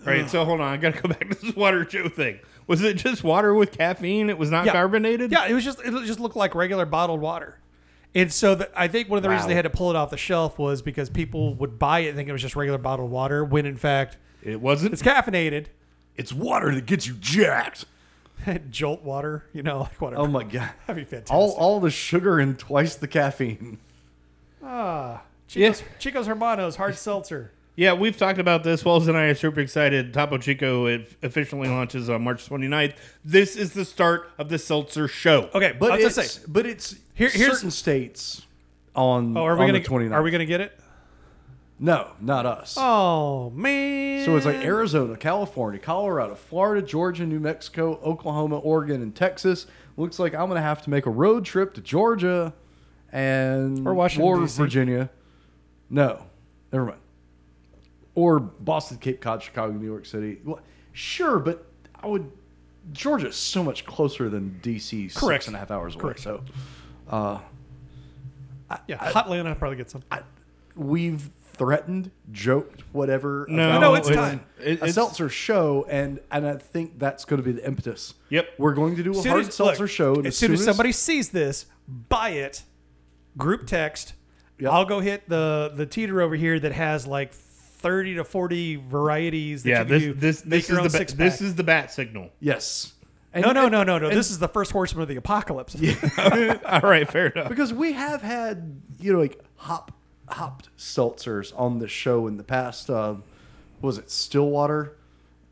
[0.00, 0.72] All right, so hold on.
[0.72, 2.38] I got to go back to this water Joe thing.
[2.66, 4.30] Was it just water with caffeine?
[4.30, 4.72] It was not Yeah.
[4.72, 5.30] carbonated?
[5.32, 7.58] Yeah, it was just it just looked like regular bottled water.
[8.14, 10.10] And so the, I think one of the reasons they had to pull it off
[10.10, 13.10] the shelf was because people would buy it and think it was just regular bottled
[13.10, 14.92] water when in fact It wasn't.
[14.94, 15.66] it's caffeinated.
[16.16, 17.84] It's water that gets you jacked.
[18.70, 20.22] Jolt water, you know, like whatever.
[20.22, 20.70] Oh my god.
[20.86, 21.34] That'd be fantastic.
[21.34, 23.78] All all the sugar and twice the caffeine.
[24.62, 27.52] Ah, Chico's, Chico's Hermanos hard seltzer.
[27.76, 28.84] Yeah, we've talked about this.
[28.84, 30.12] Wells and I are super excited.
[30.12, 32.94] Topo Chico it officially launches on March 29th.
[33.24, 35.48] This is the start of the seltzer show.
[35.54, 36.42] Okay, But I'll it's say.
[36.46, 38.42] but it's Here- here's- certain states
[38.94, 40.12] on Oh, are we on gonna the 29th.
[40.12, 40.78] are we gonna get it?
[41.82, 42.74] No, not us.
[42.78, 44.26] Oh man!
[44.26, 49.66] So it's like Arizona, California, Colorado, Florida, Georgia, New Mexico, Oklahoma, Oregon, and Texas.
[49.96, 52.52] Looks like I'm gonna have to make a road trip to Georgia
[53.10, 54.46] and Or Washington, or.
[54.46, 55.08] Virginia.
[55.88, 56.26] No,
[56.70, 57.00] never mind.
[58.14, 60.38] Or Boston, Cape Cod, Chicago, New York City.
[60.44, 60.60] Well,
[60.92, 61.66] sure, but
[62.02, 62.30] I would.
[62.92, 65.14] Georgia's so much closer than DC.
[65.14, 65.44] Correct.
[65.44, 66.02] Six and a half hours away.
[66.02, 66.20] Correct.
[66.20, 66.42] So
[67.08, 67.38] uh,
[68.86, 70.02] yeah, Hotlanta probably get some.
[70.76, 73.44] we've threatened, joked, whatever.
[73.50, 74.40] No, about No, it's time.
[74.58, 78.14] It- a it's- seltzer show, and and I think that's going to be the impetus.
[78.30, 78.48] Yep.
[78.56, 80.14] we're going to do a Soon hard as- seltzer look, show.
[80.14, 82.62] And as soon as somebody sees this, buy it.
[83.36, 84.14] Group text.
[84.58, 84.72] Yep.
[84.72, 89.62] I'll go hit the the teeter over here that has like thirty to forty varieties.
[89.64, 90.12] That Yeah, you this do.
[90.14, 92.30] this this is the ba- this is the bat signal.
[92.40, 92.94] yes,
[93.34, 94.08] and, no, no, and- no, no, no.
[94.08, 95.76] and- This is the first horseman of the apocalypse.
[96.18, 97.48] All right, fair enough.
[97.50, 99.92] because we have had you know like hop
[100.34, 102.88] hopped seltzers on the show in the past.
[102.90, 103.22] Um,
[103.80, 104.96] was it Stillwater?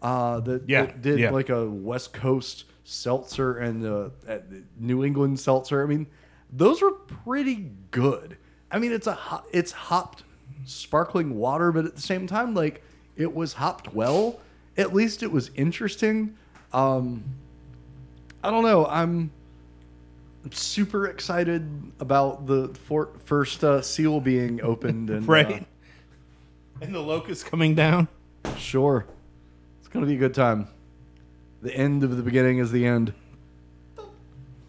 [0.02, 1.30] Uh, that, Yeah, that did yeah.
[1.30, 4.38] like a West Coast seltzer and uh, uh,
[4.78, 5.82] New England seltzer.
[5.82, 6.06] I mean,
[6.52, 8.38] those were pretty good.
[8.70, 10.22] I mean, it's a ho- it's hopped
[10.64, 12.82] sparkling water, but at the same time, like
[13.16, 14.38] It was hopped well.
[14.76, 16.36] At least it was interesting.
[16.72, 17.24] Um,
[18.44, 18.86] I don't know.
[18.86, 19.32] I'm
[20.54, 25.10] super excited about the for, first uh, seal being opened.
[25.10, 25.66] And, Right.
[26.80, 28.08] and the locust coming down.
[28.44, 29.06] Uh, sure.
[29.80, 30.68] It's going to be a good time.
[31.62, 33.12] The end of the beginning is the end.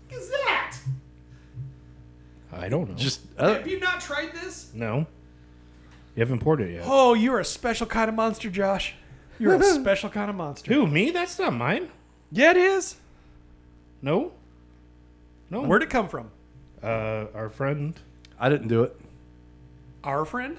[0.10, 0.76] Is that?
[2.52, 2.96] I don't know.
[2.96, 4.72] Just uh, Have you not tried this?
[4.74, 5.06] no.
[6.16, 6.84] You haven't poured it yet.
[6.86, 8.96] Oh, you're a special kind of monster, Josh.
[9.38, 10.74] You're a special kind of monster.
[10.74, 10.86] Who?
[10.88, 11.12] Me?
[11.12, 11.90] That's not mine.
[12.32, 12.98] Yeah, it is.
[14.02, 14.34] No.
[15.50, 15.62] No.
[15.64, 16.30] Where'd it come from?
[16.84, 17.94] uh, our friend.
[18.40, 18.96] I didn't do it.
[20.04, 20.58] Our friend?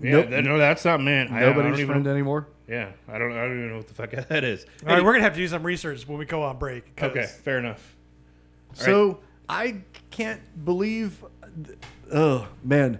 [0.00, 0.28] Yeah, Nope.
[0.30, 1.28] th- no, that's not man.
[1.32, 2.48] I- I don't Nobody's even- friend anymore.
[2.68, 3.32] Yeah, I don't.
[3.32, 4.66] I don't even know what the fuck that is.
[4.86, 6.96] All right, we're gonna have to do some research when we go on break.
[6.96, 7.94] 'cause- Okay, fair enough.
[8.72, 11.22] So I can't believe.
[12.12, 12.98] Oh man!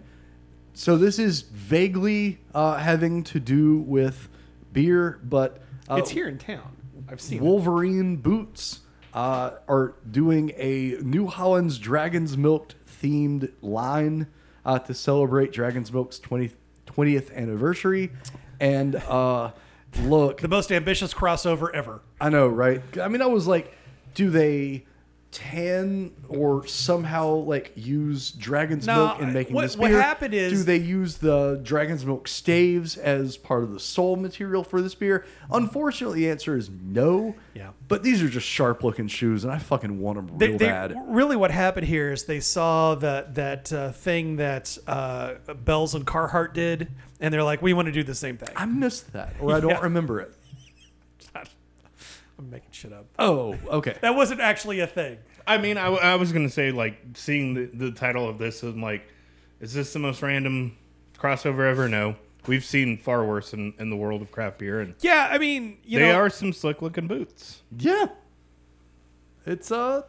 [0.75, 4.29] So this is vaguely uh, having to do with
[4.73, 6.77] beer, but uh, It's here in town.
[7.09, 7.43] I've seen it.
[7.43, 8.81] Wolverine boots
[9.15, 14.29] uh, are doing a New Holland's Dragon's Milk themed line
[14.65, 16.55] uh, to celebrate Dragon's Milk's 20th,
[16.87, 18.11] 20th anniversary.
[18.61, 19.53] And uh,
[20.03, 22.01] look, the most ambitious crossover ever.
[22.21, 22.83] I know, right?
[22.99, 23.77] I mean, I was like,
[24.15, 24.85] do they
[25.33, 30.01] tan or somehow like use dragon's No, milk in making what- this what beer?
[30.01, 34.63] happened is- do they use the dragon's milk staves as part of the sole material
[34.63, 35.25] for this beer?
[35.51, 37.35] Unfortunately, the answer is no.
[37.55, 37.71] Yeah.
[37.89, 40.67] But these are just sharp looking shoes, and I fucking want them They, real they-
[40.67, 40.95] bad.
[41.09, 46.07] really, what happened here is they saw that that uh, thing that uh, Bells and
[46.07, 46.89] Carhartt did,
[47.21, 49.61] and they're like, "We want to do the same thing." I missed that, or I
[49.61, 49.81] don't Yeah.
[49.81, 50.35] remember it.
[52.43, 53.07] I'm making shit up.
[53.19, 53.97] Oh, okay.
[54.01, 55.19] That wasn't actually a thing.
[55.47, 59.07] I mean, I was gonna say like seeing the, the title of this, I'm like,
[59.61, 60.77] is this the most random
[61.19, 61.89] crossover ever?
[61.89, 65.39] No, we've seen far worse in, in the world of craft beer, and Yeah, I
[65.39, 67.63] mean, you they know, are some slick looking boots.
[67.77, 68.07] Yeah.
[69.47, 70.03] It's uh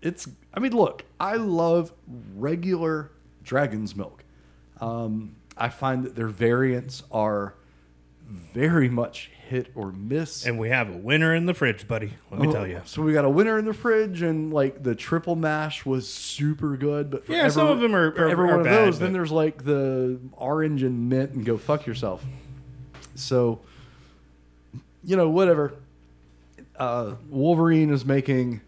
[0.00, 1.92] it's I mean look, I love
[2.34, 3.10] regular
[3.42, 4.24] dragon's milk.
[4.80, 7.54] Um I find that their variants are
[8.26, 10.44] very much hit or miss.
[10.46, 12.14] And we have a winner in the fridge, buddy.
[12.30, 12.80] Let me tell you.
[12.86, 16.76] So we got a winner in the fridge, and like the triple mash was super
[16.76, 17.10] good.
[17.10, 18.98] But for Yeah, some of them are- are- every one of bad, those.
[18.98, 22.24] Then there's like the orange and mint, and go fuck yourself.
[23.14, 23.60] So,
[25.04, 25.74] you know, whatever.
[26.76, 28.62] Uh, Wolverine is making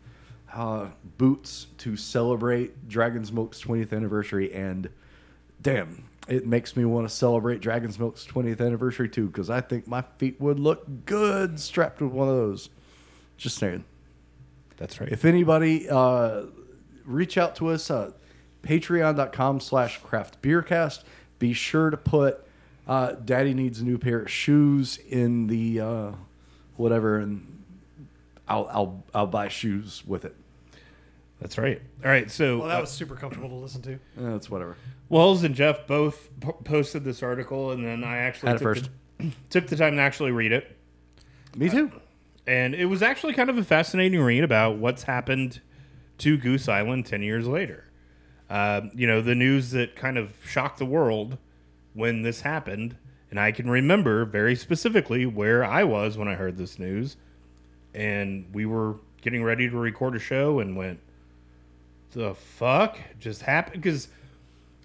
[0.53, 4.89] uh, boots to celebrate Dragon's Milk's 20th anniversary, and
[5.61, 9.87] damn, it makes me want to celebrate Dragon's Milk's 20th anniversary too, because I think
[9.87, 12.71] my feet would look good strapped with one of those.
[13.37, 13.85] Just saying.
[14.77, 15.11] That's right.
[15.11, 16.45] If anybody, uh,
[17.05, 18.13] reach out to us, uh,
[18.63, 21.03] patreon.com slash craftbeercast.
[21.39, 22.47] Be sure to put
[22.87, 26.13] uh, Daddy Needs a New Pair of Shoes in the uh,
[26.77, 27.63] whatever, and
[28.49, 30.35] I'll, I'll, I'll buy shoes with it.
[31.41, 31.81] That's right.
[32.03, 32.31] All right.
[32.31, 33.95] So well, that uh, was super comfortable to listen to.
[33.95, 34.77] Uh, That's whatever.
[35.09, 38.77] Wells and Jeff both po- posted this article, and then I actually Had it took
[38.77, 38.91] first.
[39.19, 40.77] The, took the time to actually read it.
[41.57, 41.93] Me too.
[42.47, 45.61] And it was actually kind of a fascinating read about what's happened
[46.19, 47.85] to Goose Island 10 years later.
[48.51, 51.39] Uh, you know, the news that kind of shocked the world
[51.95, 52.97] when this happened.
[53.31, 57.17] And I can remember very specifically where I was when I heard this news.
[57.95, 61.01] And we were getting ready to record a show and went,
[62.15, 63.83] the fuck just happened?
[63.83, 64.09] Because,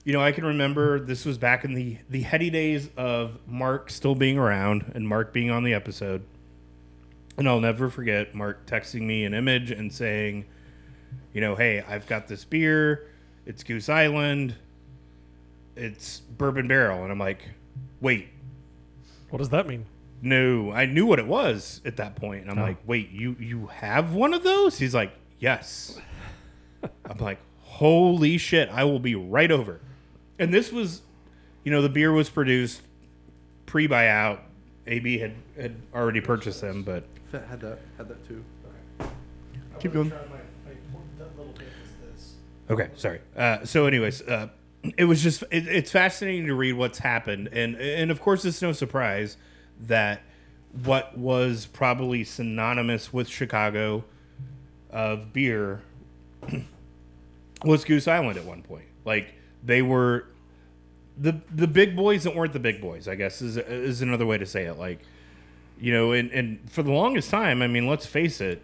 [0.04, 3.90] you know, I can remember this was back in the, the heady days of Mark
[3.90, 6.24] still being around and Mark being on the episode.
[7.38, 10.46] And I'll never forget Mark texting me an image and saying,
[11.34, 13.08] you know, hey, I've got this beer.
[13.46, 14.56] It's Goose Island.
[15.76, 17.04] It's bourbon barrel.
[17.04, 17.50] And I'm like,
[18.02, 18.28] wait,
[19.30, 19.86] What does that mean?
[20.22, 20.72] no.
[20.72, 22.42] I knew what it was at that point.
[22.42, 22.64] And I'm oh.
[22.64, 24.78] like, wait, you you have one of those?
[24.80, 25.98] He's like, yes.
[27.06, 29.80] I'm like, holy shit, I will be right over.
[30.38, 31.02] And this was,
[31.64, 32.82] you know, the beer was produced
[33.66, 34.40] pre buyout.
[34.88, 38.44] AB had, had already purchased them, but Had that, had that too.
[39.80, 40.12] Keep going.
[42.70, 43.22] Okay, sorry.
[43.36, 44.50] Uh, so, anyways, uh,
[44.98, 48.62] it was just it, it's fascinating to read what's happened, and and of course, it's
[48.62, 49.38] no surprise
[49.82, 50.22] that
[50.84, 54.04] what was probably synonymous with Chicago
[54.92, 55.82] of beer
[57.64, 58.86] was Goose Island at one point.
[59.06, 60.26] Like they were
[61.18, 63.08] the the big boys that weren't the big boys.
[63.08, 64.78] I guess is is another way to say it.
[64.78, 65.00] Like
[65.80, 68.64] you know, and and for the longest time, I mean, let's face it,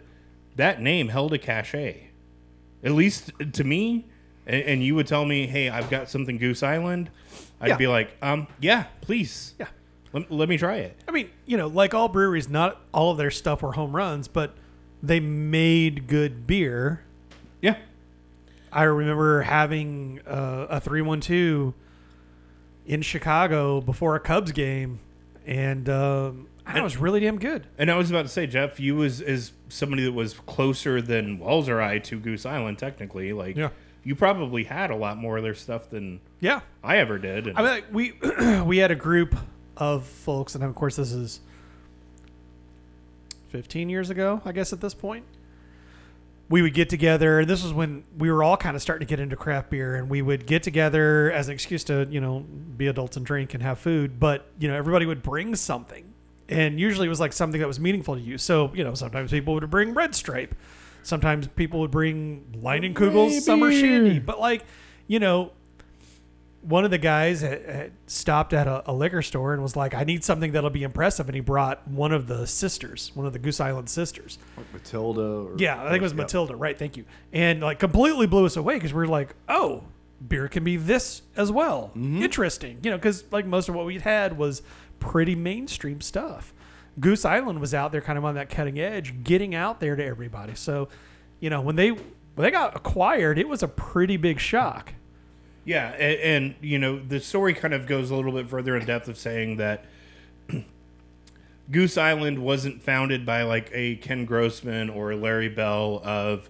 [0.55, 2.09] that name held a cachet
[2.83, 4.05] at least to me,
[4.45, 7.09] and, and you would tell me, "Hey, I've got something Goose Island,"
[7.59, 7.77] I'd Yeah.
[7.77, 9.67] be like, "Um, yeah, please, Yeah.
[10.13, 10.95] Let, let me try it.
[11.09, 14.29] I mean, you know, like all breweries, not all of their stuff were home runs,
[14.29, 14.55] but
[15.03, 17.01] they made good beer.
[17.61, 17.77] Yeah.
[18.71, 21.73] I remember having uh, a 312
[22.85, 24.99] in Chicago before a Cubs game,
[25.45, 27.65] and um, I don't know, it was really damn good.
[27.77, 31.39] And I was about to say, Jeff, you was is somebody that was closer than
[31.39, 32.77] Wells or I to Goose Island.
[32.77, 33.69] Technically, like Yeah.
[34.03, 36.59] you probably had a lot more of their stuff than Yeah.
[36.83, 37.47] I ever did.
[37.47, 39.35] And I mean, like, we we had a group
[39.77, 41.39] of folks, and of course, this is
[43.49, 45.23] 15 years ago, I guess, at this point.
[46.47, 49.09] We would get together, and this was when we were all kind of starting to
[49.09, 52.41] get into craft beer, and we would get together as an excuse to, you know,
[52.77, 54.19] be adults and drink and have food.
[54.19, 56.13] But, you know, everybody would bring something.
[56.47, 58.37] And usually it was like something that was meaningful to you.
[58.37, 60.53] So, you know, sometimes people would bring Red Stripe.
[61.01, 63.71] Sometimes people would bring Leinenkugel's Summer.
[63.71, 64.19] Shandy.
[64.19, 64.65] But, like,
[65.07, 65.51] you know,
[66.67, 69.93] one of the guys had, had stopped at a, a liquor store and was like,
[69.93, 73.33] "I need something that'll be impressive," and he brought one of the sisters, one of
[73.33, 74.39] the Goose Island sisters.
[74.57, 75.21] Like Matilda.
[75.21, 76.17] Or, Yeah, I think it was yeah.
[76.17, 76.55] Matilda.
[76.55, 77.05] Right, thank you.
[77.31, 79.83] And like completely blew us away because we are like, "Oh,
[80.27, 81.91] beer can be this as well.
[81.95, 82.23] Mm-hmm.
[82.23, 84.61] Interesting." You know, because like most of what we'd had was
[84.99, 86.53] pretty mainstream stuff.
[86.99, 90.03] Goose Island was out there, kind of on that cutting edge, getting out there to
[90.03, 90.55] everybody.
[90.55, 90.87] So,
[91.39, 94.93] you know, when they when they got acquired, it was a pretty big shock.
[95.65, 98.85] Yeah, and, and you know the story kind of goes a little bit further in
[98.85, 99.85] depth of saying that
[101.71, 106.49] Goose Island wasn't founded by like a Ken Grossman or Larry Bell of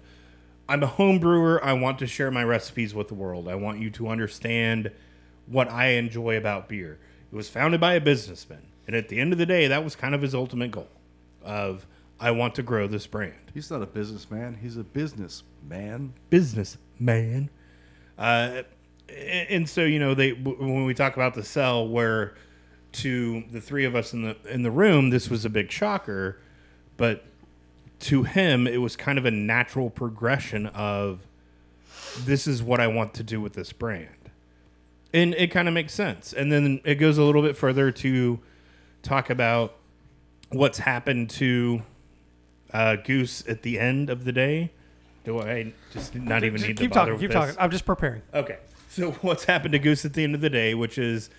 [0.68, 3.48] I'm a home brewer, I want to share my recipes with the world.
[3.48, 4.92] I want you to understand
[5.46, 6.98] what I enjoy about beer.
[7.32, 9.96] It was founded by a businessman, and at the end of the day, that was
[9.96, 10.90] kind of his ultimate goal
[11.44, 11.86] of
[12.20, 13.52] I want to grow this brand.
[13.54, 14.58] He's not a businessman.
[14.62, 16.14] He's a businessman.
[16.30, 17.50] businessman.
[18.18, 18.64] Uh,
[19.10, 22.36] and, so you know they when we talk about the cell, where
[22.94, 26.40] to the three of us in the in the room, this was a big shocker,
[26.98, 27.26] but
[28.02, 31.22] to him, it was kind of a natural progression of
[32.20, 34.30] this is what I want to do with this brand,
[35.14, 36.34] and it kind of makes sense.
[36.34, 38.40] And then it goes a little bit further to
[39.02, 39.76] talk about
[40.50, 41.82] what's happened to
[42.74, 44.72] uh, Goose at the end of the day.
[45.24, 47.14] Do I just not even need keep to bother talking.
[47.14, 47.36] with Keep this?
[47.36, 47.56] talking.
[47.60, 48.22] I'm just preparing.
[48.34, 48.58] Okay.
[48.96, 51.30] So what's happened to Goose at the end of the day, which is,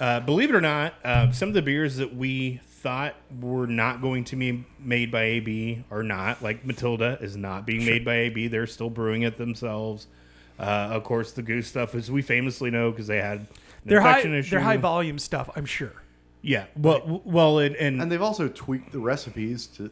[0.00, 4.00] uh, believe it or not, uh, some of the beers that we thought were not
[4.00, 6.42] going to be made by AB are not.
[6.42, 10.06] Like Matilda is not being made by AB; they're still brewing it themselves.
[10.58, 13.48] Uh, of course, the Goose stuff, as we famously know, because they had an
[13.84, 14.08] They're high.
[14.10, 14.50] infection issue.
[14.50, 15.48] They're high volume stuff.
[15.56, 15.92] I'm sure.
[16.42, 16.66] Yeah.
[16.76, 19.90] Well, w- well, and, and, And they've also tweaked the recipes to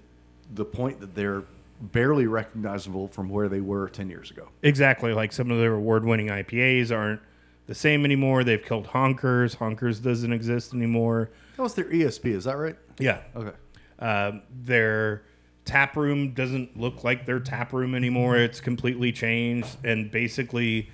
[0.54, 1.44] the point that they're
[1.81, 4.49] barely recognizable from where they were 10 years ago.
[4.62, 5.12] Exactly.
[5.12, 7.21] Like some of their award winning IPAs aren't
[7.67, 8.45] the same anymore.
[8.45, 9.57] They've killed Honkers.
[9.57, 11.31] Honkers doesn't exist anymore.
[11.57, 12.77] That was their ESB, is that right?
[12.99, 13.21] Yeah.
[13.37, 13.57] Okay.
[13.99, 15.23] Um, their
[15.64, 18.37] tap room doesn't look like their tap room anymore.
[18.37, 19.77] It's completely changed.
[19.85, 20.91] And basically,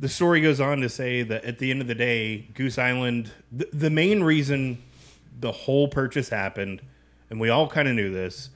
[0.00, 3.32] the story goes on to say that at the end of the day, Goose Island,
[3.56, 4.82] th- the main reason
[5.38, 6.80] the whole purchase happened,
[7.30, 8.50] and we all kind of knew this,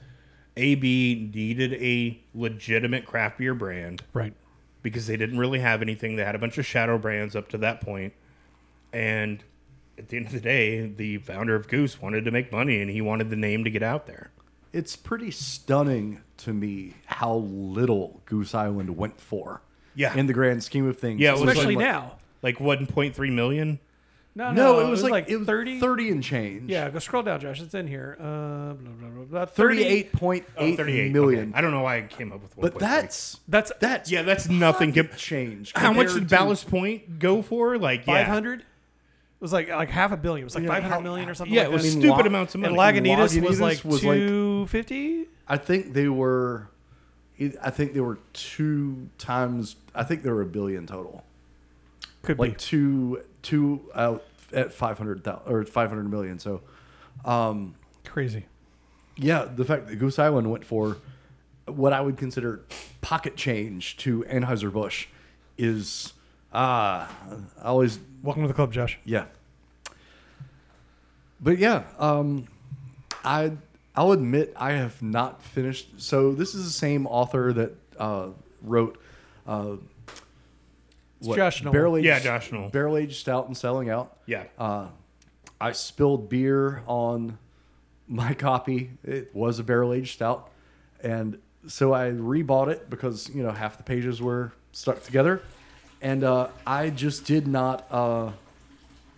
[0.55, 4.33] AB needed a legitimate craft beer brand Right.
[4.81, 6.15] because they didn't really have anything.
[6.15, 8.13] They had a bunch of shadow brands up to that point.
[8.91, 9.43] And
[9.97, 12.89] at the end of the day, the founder of Goose wanted to make money and
[12.91, 14.31] he wanted the name to get out there.
[14.71, 19.61] It's pretty stunning to me how little Goose Island went for.
[19.95, 20.15] Yeah.
[20.17, 21.19] In the grand scheme of things.
[21.19, 22.17] Yeah, Especially like- now.
[22.41, 23.79] Like 1.3 million.
[24.35, 25.79] No, No, it was, like, it was 30.
[25.79, 26.69] 30 and change.
[26.71, 27.61] Yeah, go scroll down, Josh.
[27.61, 28.17] It's in here.
[28.19, 29.45] Uh, blah, blah, blah, blah.
[29.45, 31.49] 38.8 Oh, 38 million.
[31.49, 31.51] Okay.
[31.57, 32.61] I don't know why I came up with 1.3.
[32.61, 34.89] But that's That's that's yeah, that's nothing.
[34.91, 35.71] pocket Com- change.
[35.75, 37.77] How much did Ballast Point go for?
[37.77, 38.23] Like yeah.
[38.25, 38.61] 500.
[38.61, 38.65] It
[39.39, 40.43] was like like half a billion.
[40.43, 41.89] It was like Yeah, 500 how- million or something Yeah, like it was that.
[41.89, 42.99] I mean, stupid amounts of and money.
[43.01, 45.27] Lagunitas, was like was like- 250.
[45.47, 46.69] I think they were.
[47.61, 49.75] I think they were two times.
[49.93, 51.23] I think they were a billion total.
[52.23, 52.57] Could be Like be.
[52.59, 56.39] two, two out at five hundred thousand or five hundred million.
[56.39, 56.61] So,
[57.25, 58.45] um, Crazy.
[59.15, 60.97] yeah, the fact that Goose Island went for
[61.67, 62.61] what I would consider
[63.01, 65.07] pocket change to Anheuser Busch
[65.57, 66.13] is
[66.51, 67.09] ah,
[67.61, 68.97] I always Welcome to the club, Josh.
[69.05, 69.25] yeah.
[71.41, 72.47] But yeah, um,
[73.25, 73.51] I
[73.95, 76.01] I'll admit I have not finished.
[76.01, 78.29] So this is the same author that uh,
[78.61, 78.97] wrote
[79.45, 79.75] uh,
[81.27, 81.73] what, Josh Noel.
[81.73, 82.69] barrel aged Yeah, Josh Noel.
[82.69, 84.17] barrel aged stout and selling out.
[84.25, 84.43] Yeah.
[84.57, 84.87] Uh,
[85.61, 87.37] I spilled beer on
[88.07, 88.91] my copy.
[89.03, 90.49] It was a barrel aged stout,
[91.01, 95.41] and so I rebought it because you know half the pages were stuck together,
[96.01, 98.31] and uh, I just did not uh,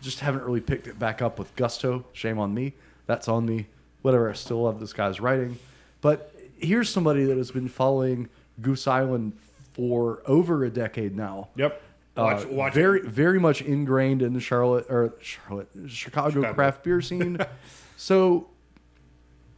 [0.02, 2.06] just haven't really picked it back up with gusto.
[2.14, 2.74] Shame on me.
[3.08, 3.68] That's on me.
[4.04, 4.30] Whatever.
[4.30, 5.58] I still love this guy's writing.
[6.02, 8.30] But here's somebody that has been following
[8.62, 9.34] Goose Island
[9.74, 11.50] for over a decade now.
[11.56, 11.82] Yep.
[12.18, 16.54] Uh, Watch, watch very, very much ingrained in the Charlotte or Charlotte, Chicago, Chicago.
[16.54, 17.38] craft beer scene.
[17.98, 18.48] so,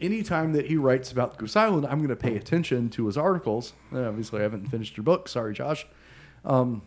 [0.02, 3.74] anytime that he writes about Goose Island, I'm going to pay attention to his articles.
[3.92, 5.28] And obviously, I haven't finished your book.
[5.30, 5.86] Sorry, Josh.
[6.46, 6.82] Um,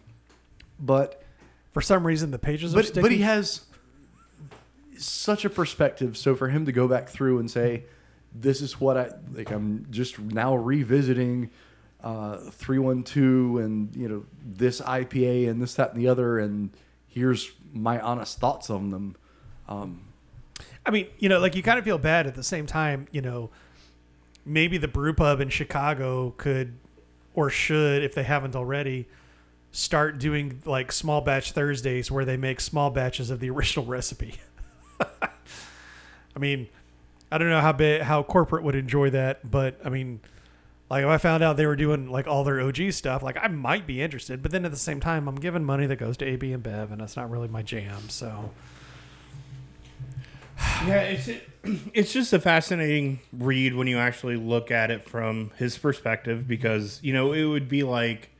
[0.81, 1.23] but
[1.73, 3.03] For some reason, the pages are sticky.
[3.03, 3.63] but he has
[4.99, 6.17] such a perspective.
[6.17, 7.85] So for him to go back through and say,
[8.35, 11.51] "This is what I like," I'm just now revisiting
[12.03, 16.39] uh, three one two and you know this IPA and this that and the other,
[16.39, 16.71] and
[17.07, 19.17] here's my honest thoughts on them.
[19.69, 20.03] Um,
[20.85, 23.21] I mean, you know, like you kind of feel bad at the same time, you
[23.21, 23.51] know,
[24.45, 26.77] maybe the brew pub in Chicago could
[27.35, 29.07] or should, if they haven't already,
[29.73, 34.35] start doing like small batch Thursdays where they make small batches of the original recipe.
[35.01, 36.69] I mean,
[37.31, 40.21] I don't know how big, how corporate would enjoy that, but I mean,
[40.91, 43.47] like if I found out they were doing like all their OG stuff, like I
[43.47, 44.43] might be interested.
[44.43, 47.01] But then at the same time, I'm giving money that goes to AB InBev, and
[47.01, 48.09] that's not really my jam.
[48.09, 48.51] So
[50.87, 51.29] Yeah, it's
[51.95, 57.01] it's just a fascinating read when you actually look at it from his perspective because
[57.03, 58.31] you know it would be like,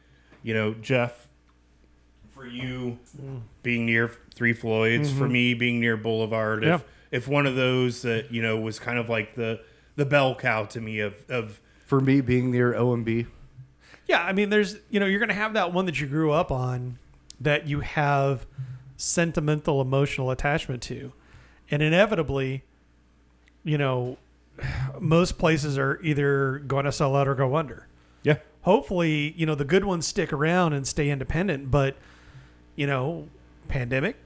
[0.43, 1.29] you know, Jeff,
[2.31, 3.43] for you mm.
[3.63, 5.33] being near Three Floyds, for mm-hmm.
[5.33, 6.65] me being near Boulevard.
[6.65, 6.87] If Yeah.
[7.11, 9.61] if one of those that you know was kind of like the
[9.97, 13.27] the bell cow to me of of for me, being near OMB,
[14.07, 16.53] Yeah, I mean, there's you know you're gonna have that one that you grew up
[16.53, 16.99] on,
[17.41, 18.47] that you have
[18.97, 21.13] sentimental emotional attachment to,
[21.69, 22.63] and inevitably,
[23.65, 24.19] you know,
[25.01, 27.89] most places are either going to sell out or go under.
[28.23, 31.97] yeah Hopefully, you know the good ones stick around and stay independent, but
[32.77, 33.29] you know,
[33.67, 34.17] pandemic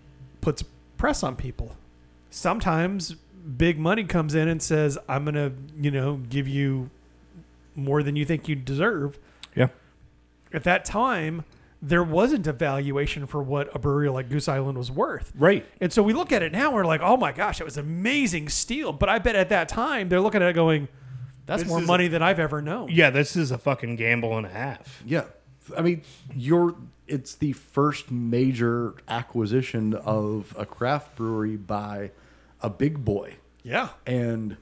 [0.43, 0.63] puts
[0.99, 1.77] press on people.
[2.29, 3.15] Sometimes
[3.57, 6.91] big money comes in and says, "I'm gonna, you know, give you
[7.75, 9.19] more than you think you deserve."
[9.55, 9.69] yeah
[10.53, 11.45] at that time
[11.83, 15.33] there wasn't a valuation for what a brewery like Goose Island was worth.
[15.37, 17.77] right And so we look at it now, we're like, oh my gosh, it was
[17.77, 18.91] amazing steal.
[18.93, 20.89] But I bet at that time they're looking at it going,
[21.45, 22.89] that's This more is- money than I've ever known.
[22.91, 25.03] yeah this is a fucking gamble and a half.
[25.05, 25.25] yeah.
[25.77, 26.03] I mean,
[26.35, 26.75] you're.
[27.07, 32.11] It's the first major acquisition of a craft brewery by
[32.63, 33.37] a big boy.
[33.63, 33.89] Yeah.
[34.07, 34.57] and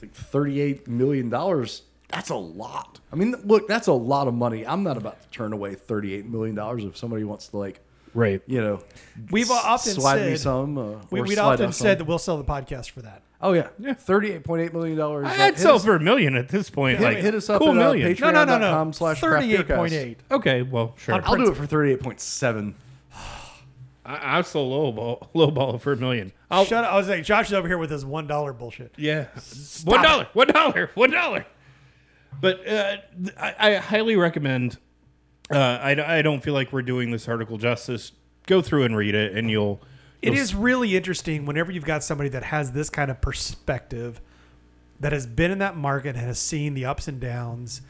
[0.00, 1.82] like thirty-eight million dollars.
[2.12, 3.00] That's a lot.
[3.12, 4.66] I mean, look, that's a lot of money.
[4.66, 7.80] I'm not about to turn away thirty-eight million dollars if somebody wants to, like,
[8.14, 8.42] Right.
[8.46, 8.82] you know,
[9.30, 10.76] We've s- often slide me said- some.
[10.76, 11.98] Uh, We, or we'd slide often us said some.
[11.98, 13.22] that we'll sell the podcast for that.
[13.40, 13.94] "Oh yeah, Yeah.
[13.94, 16.98] thirty-eight point eight million dollars." I'd sell for a million at this point.
[16.98, 18.14] hit, like hit us up cool at uh, million.
[18.20, 18.64] No, no, no, no.
[18.66, 19.92] Patreon.com slash craft beer cast.
[19.94, 20.16] 38.8.
[20.30, 21.14] Okay, well, sure.
[21.14, 22.74] On I'll do it for thirty-eight point seven.
[24.04, 26.32] I, I'll still low ball, low ball for a million.
[26.50, 26.92] I'll, Shut up.
[26.92, 28.92] I was like, Josh is over here with his $1 bullshit.
[28.98, 29.26] Yeah,
[29.84, 31.46] one dollar, one dollar, one dollar.
[32.40, 32.96] But uh,
[33.38, 34.78] I, I highly recommend.
[35.50, 38.12] Uh, I, I don't feel like we're doing this article justice.
[38.46, 39.80] Go through and read it, and you'll.
[40.22, 44.20] It you'll is really interesting whenever you've got somebody that has this kind of perspective,
[45.00, 47.82] that has been in that market, and has seen the ups and downs,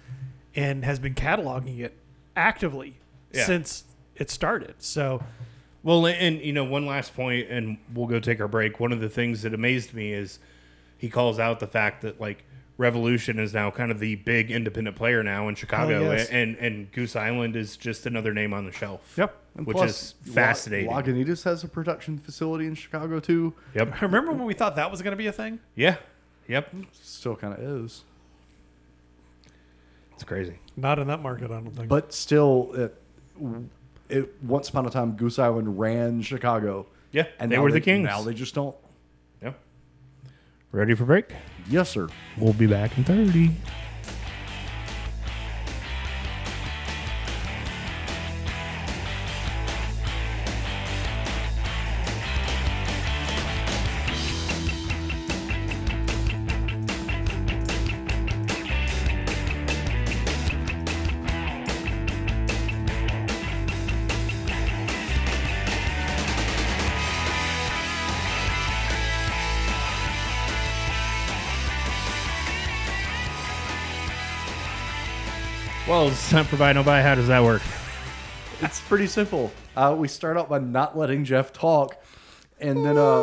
[0.55, 1.97] and has been cataloging it
[2.37, 2.97] actively
[3.33, 3.45] Yeah.
[3.47, 3.85] since
[4.17, 4.75] it started.
[4.79, 5.23] So,
[5.83, 8.79] Well, and you know, one last point, and we'll go take our break.
[8.81, 10.39] One of the things that amazed me is
[10.99, 12.45] he calls out the fact that like
[12.79, 16.29] Revolution is now kind of the big independent player now in Chicago, oh, yes.
[16.31, 19.15] and and Goose Island is just another name on the shelf.
[19.17, 19.37] Yep.
[19.57, 19.91] And which plus,
[20.25, 20.89] is fascinating.
[20.89, 23.53] La- Lagunitas has a production facility in Chicago too.
[23.75, 24.01] Yep.
[24.03, 25.61] remember when we thought that was going to be a thing?
[25.75, 25.97] Yeah.
[26.49, 26.75] Yep.
[26.93, 28.05] Still kind of is,
[30.15, 30.59] It's crazy.
[30.77, 31.89] Not in that market, I don't think.
[31.89, 33.03] but still, it,
[34.09, 36.87] it once upon a time Goose Island ran Chicago.
[37.13, 37.27] Yeah.
[37.39, 38.07] And they now were the kings.
[38.07, 38.75] Now they just don't.
[39.43, 39.59] Yep.
[40.73, 41.33] Ready for break?
[41.69, 42.09] Yes, sir.
[42.37, 43.51] We'll be back in 30.
[76.33, 77.03] Time for buy no buy.
[77.03, 77.61] How does that work?
[78.63, 79.53] It's pretty simple.
[79.77, 82.03] Uh, we start out by not letting Jeff talk,
[82.59, 83.23] and then uh,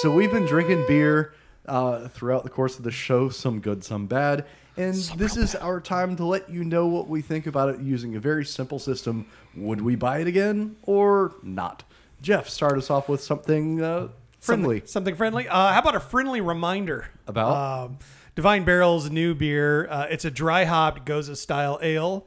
[0.00, 1.34] so we've been drinking beer
[1.66, 4.46] uh, throughout the course of the show, some good, some bad,
[4.78, 8.16] and this is our time to let you know what we think about it using
[8.16, 9.26] a very simple system.
[9.54, 11.82] Would we buy it again or not?
[12.22, 14.08] Jeff, start us off with something uh,
[14.38, 14.78] friendly.
[14.78, 15.46] Something, something friendly.
[15.46, 17.90] Uh, how about a friendly reminder About?
[18.34, 19.88] Divine Barrel's new beer?
[19.88, 22.26] Uh, it's a dry hopped Gose style ale.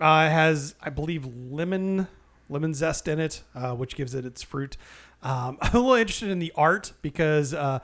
[0.00, 2.08] Uh, has, I believe, lemon
[2.48, 4.76] lemon zest in it, uh, which gives it its fruit.
[5.22, 7.80] Um, I'm a little interested in the art because uh,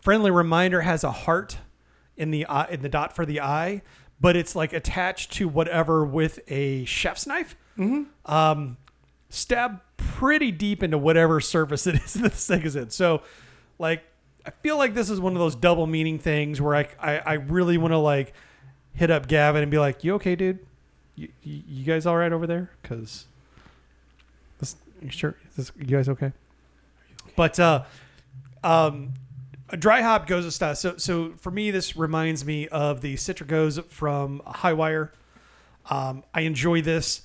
[0.00, 1.58] friendly reminder has a heart
[2.16, 3.82] in the eye, in the dot for the eye,
[4.20, 7.56] but it's like attached to whatever with a chef's knife.
[8.26, 8.76] Um,
[9.30, 12.90] stab pretty deep into whatever surface it is that this thing is in.
[12.90, 13.22] So,
[13.78, 14.04] like,
[14.44, 17.32] I feel like this is one of those double meaning things where I, I, I
[17.34, 18.32] really want to like
[18.94, 20.58] hit up Gavin and be like, "You okay, dude?
[21.14, 22.70] You, you, you guys all right over there?
[22.82, 23.26] Because
[24.58, 24.76] this,
[25.10, 26.32] sure, this, you guys okay?"
[27.36, 27.84] But uh,
[28.64, 29.12] um,
[29.68, 30.74] a dry hop gose style.
[30.74, 35.12] So, so for me, this reminds me of the Citricos from Hi-Wire.
[35.90, 37.22] Um, I enjoy this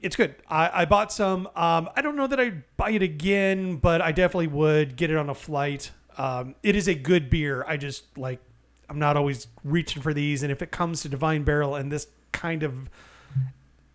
[0.00, 0.34] it's good.
[0.48, 1.46] I, I bought some.
[1.56, 5.16] Um, I don't know that I'd buy it again, but I definitely would get it
[5.16, 5.90] on a flight.
[6.16, 7.64] Um, it is a good beer.
[7.66, 8.40] I just like
[8.88, 12.06] I'm not always reaching for these, and if it comes to Divine Barrel and this
[12.32, 12.88] kind of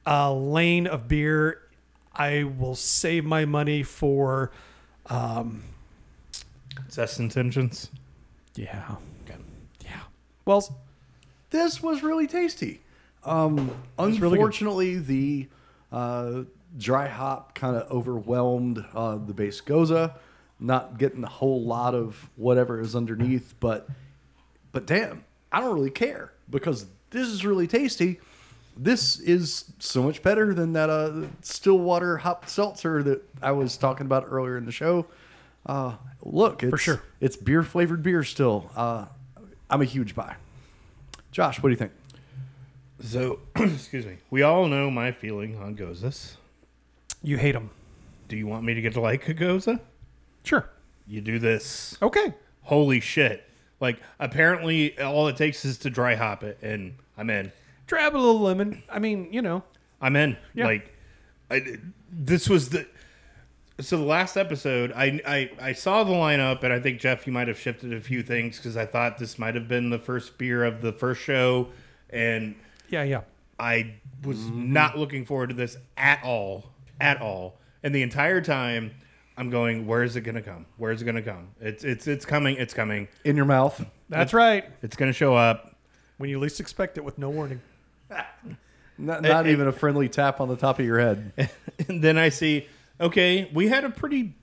[0.06, 1.62] uh, lane of beer,
[2.14, 4.52] I will save my money for.
[5.08, 5.64] Um,
[6.90, 7.90] Zest intentions.
[8.56, 8.96] yeah,
[9.84, 10.00] yeah.
[10.46, 10.80] Well,
[11.50, 12.82] this was really tasty.
[13.26, 15.48] Um, was really unfortunately, the
[15.94, 16.44] uh,
[16.78, 20.12] dry hop kind of overwhelmed uh, the base gose,
[20.60, 23.54] not getting a whole lot of whatever is underneath.
[23.60, 23.88] But
[24.72, 28.20] but damn, I don't really care because this is really tasty.
[28.76, 34.08] This is so much better than that uh, Stillwater hop seltzer that I was talking
[34.08, 35.06] about earlier in the show.
[35.64, 37.04] Uh, look, it's, sure.
[37.22, 38.72] it's beer flavored beer still.
[38.76, 39.06] Uh,
[39.70, 40.36] I'm a huge buy.
[41.32, 41.92] Josh, what do you think?
[43.04, 44.18] So, excuse me.
[44.30, 46.38] We all know my feeling on Goses.
[47.22, 47.70] you hate them.
[48.30, 49.80] Do you want me to get to like a Gose?
[50.44, 50.70] Sure.
[51.06, 51.98] You do this.
[52.02, 52.34] Okay.
[52.64, 53.48] Holy shit.
[53.80, 57.52] Like, apparently, all it takes is to dry hop it, and I'm in.
[57.88, 58.84] Drab a little lemon.
[58.90, 59.64] I mean, you know.
[60.02, 60.38] I'm in.
[60.54, 60.66] Yeah.
[60.66, 60.94] Like,
[61.52, 61.78] I,
[62.10, 62.88] this was the.
[63.82, 67.34] So the last episode, I, I I saw the lineup, and I think Jeff, you
[67.34, 70.38] might have shifted a few things because I thought this might have been the first
[70.38, 71.70] beer of the first show,
[72.10, 72.56] and
[72.94, 73.22] Yeah, yeah.
[73.58, 76.66] I was not looking forward to this at all,
[77.02, 77.58] at all.
[77.82, 78.92] And the entire time,
[79.36, 80.68] I'm going, "Where is it going to come?
[80.78, 81.48] Where is it going to come?
[81.60, 82.56] It's it's it's coming.
[82.58, 83.08] It's coming.
[83.26, 83.84] In your mouth.
[84.10, 84.66] That's right.
[84.84, 85.76] It's going to show up."
[86.18, 87.60] When you least expect it with no warning.
[89.00, 91.34] Not, not it- even a friendly tap on the top of your head.
[91.90, 92.68] And then I see,
[93.02, 94.36] okay, we had a pretty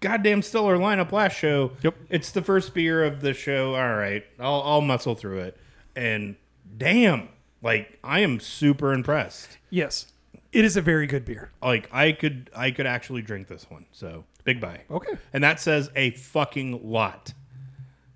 [0.00, 1.72] goddamn stellar lineup last show.
[1.82, 1.94] Yep.
[2.08, 3.74] It's the first beer of the show.
[3.74, 5.58] All right, I'll I'll muscle through it.
[5.94, 6.36] And
[6.78, 7.28] damn,
[7.64, 9.58] like I am super impressed.
[9.70, 10.12] Yes.
[10.52, 11.50] It is a very good beer.
[11.60, 13.86] Like I could I could actually drink this one.
[13.90, 14.82] So big buy.
[14.90, 15.14] Okay.
[15.32, 17.32] And that says a fucking lot.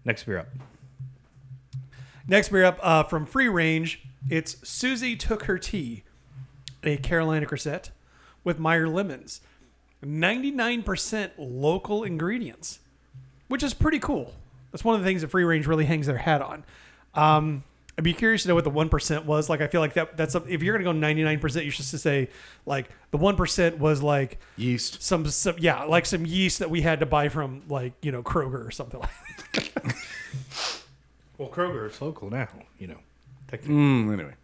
[0.05, 0.49] Next beer up.
[2.29, 6.05] Next beer up uh, from Free Range, it's Susie Took Her Tea,
[6.85, 7.91] a Carolina Grisette
[8.45, 9.41] with Meyer lemons.
[10.05, 12.81] 99% local ingredients,
[13.49, 14.35] which is pretty cool.
[14.71, 16.65] That's one of the things that Free Range really hangs their hat on.
[17.15, 17.65] Um,
[17.99, 19.51] I'd be curious to know what the 1% was.
[19.51, 21.85] Like, I feel like that that's a, if you're going to go 99%, you should
[21.85, 22.29] just say,
[22.65, 25.03] like, the 1% was like Yeast.
[25.03, 28.23] some, some, yeah, like some yeast that we had to buy from, like, you know,
[28.23, 29.95] Kroger or something like that.
[31.39, 32.99] Well, Kroger is local now, you know.
[33.49, 33.75] Technically.
[33.75, 34.35] Mm, anyway.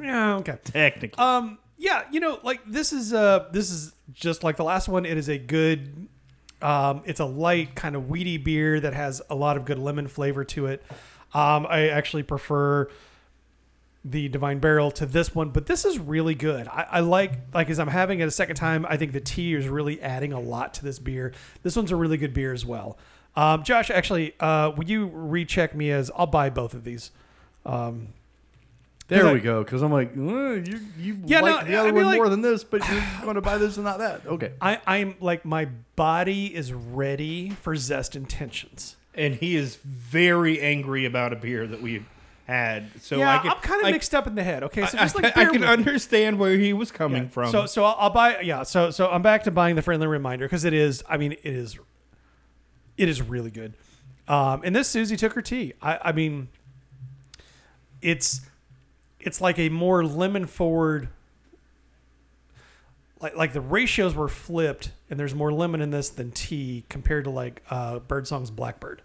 [0.00, 0.58] Yeah, okay.
[0.64, 1.18] Technically.
[1.18, 5.06] Um, yeah, you know, like this is uh this is just like the last one.
[5.06, 6.08] It is a good,
[6.60, 10.08] um, it's a light kind of weedy beer that has a lot of good lemon
[10.08, 10.84] flavor to it.
[11.34, 12.88] Um, I actually prefer
[14.04, 16.66] the Divine Barrel to this one, but this is really good.
[16.68, 18.86] I, I like like as I'm having it a second time.
[18.88, 21.32] I think the tea is really adding a lot to this beer.
[21.62, 22.96] This one's a really good beer as well.
[23.36, 27.10] Um, Josh, actually, uh, would you recheck me as I'll buy both of these?
[27.66, 28.08] Um,
[29.08, 29.62] There I- we go.
[29.64, 32.16] Because I'm like, "Uh, you you Yeah, like no, the I other mean, one like-
[32.16, 34.26] more than this, but you're going to buy this and not that.
[34.26, 34.52] Okay.
[34.60, 35.66] I, I'm like my
[35.96, 38.96] body is ready for zest intentions.
[39.18, 42.06] And he is very angry about a beer that we've
[42.46, 42.88] had.
[43.02, 44.62] So yeah, I can, I'm kind of I, mixed up in the head.
[44.64, 47.28] Okay, so I, just like I bear can with- understand where he was coming yeah.
[47.28, 47.50] from.
[47.50, 48.40] So so I'll, I'll buy.
[48.40, 48.62] Yeah.
[48.62, 51.04] So so I'm back to buying the friendly reminder because it is.
[51.08, 51.78] I mean, it is.
[52.96, 53.74] It is really good.
[54.26, 55.72] Um, and this Susie took her tea.
[55.80, 56.48] I, I mean,
[58.02, 58.42] it's
[59.20, 61.08] it's like a more lemon forward.
[63.20, 67.24] Like, like the ratios were flipped, and there's more lemon in this than tea compared
[67.24, 69.02] to like uh, Birdsong's Blackbird,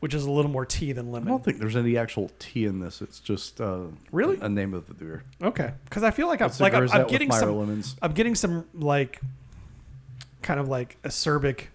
[0.00, 1.28] which is a little more tea than lemon.
[1.28, 3.00] I don't think there's any actual tea in this.
[3.00, 4.38] It's just uh, Really?
[4.40, 5.22] a name of the beer.
[5.42, 7.54] Okay, because I feel like I'm like I'm, I'm getting some.
[7.56, 7.96] lemons.
[8.02, 9.20] I'm getting some like
[10.42, 11.66] kind of like acerbic,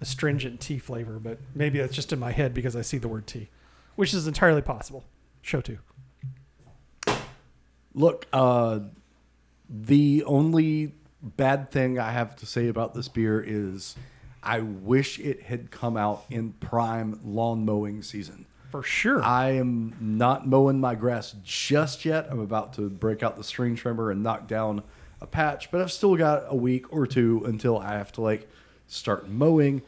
[0.00, 3.26] astringent tea flavor, but maybe that's just in my head because I see the word
[3.26, 3.48] tea,
[3.96, 5.04] which is entirely possible.
[5.42, 5.78] Show two.
[7.92, 8.80] Look, uh,
[9.68, 13.96] the only bad thing I have to say about this beer is
[14.42, 18.46] I wish it had come out in prime lawn mowing season.
[18.70, 19.22] For sure.
[19.22, 22.28] I am not mowing my grass just yet.
[22.30, 24.82] I'm about to break out the string trimmer and knock down
[25.20, 28.48] a patch, but I've still got a week or two until I have to like
[28.86, 29.82] start mowing.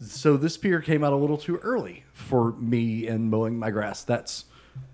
[0.00, 4.02] So this beer came out a little too early for me in mowing my grass.
[4.02, 4.46] That's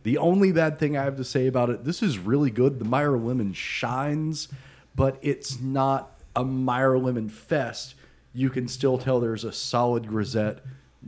[0.02, 1.84] the only bad thing I have to say about it.
[1.84, 2.78] This is really good.
[2.78, 4.48] The Meyer Lemon shines,
[4.94, 7.94] but it's not a Meyer Lemon fest.
[8.32, 10.60] You can still tell there's a solid grisette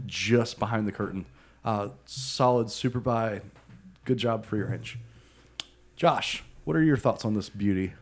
[0.06, 1.26] just behind the curtain.
[1.64, 3.42] Uh, solid super buy.
[4.04, 4.98] Good job for your inch.
[5.96, 7.92] Josh, what are your thoughts on this beauty?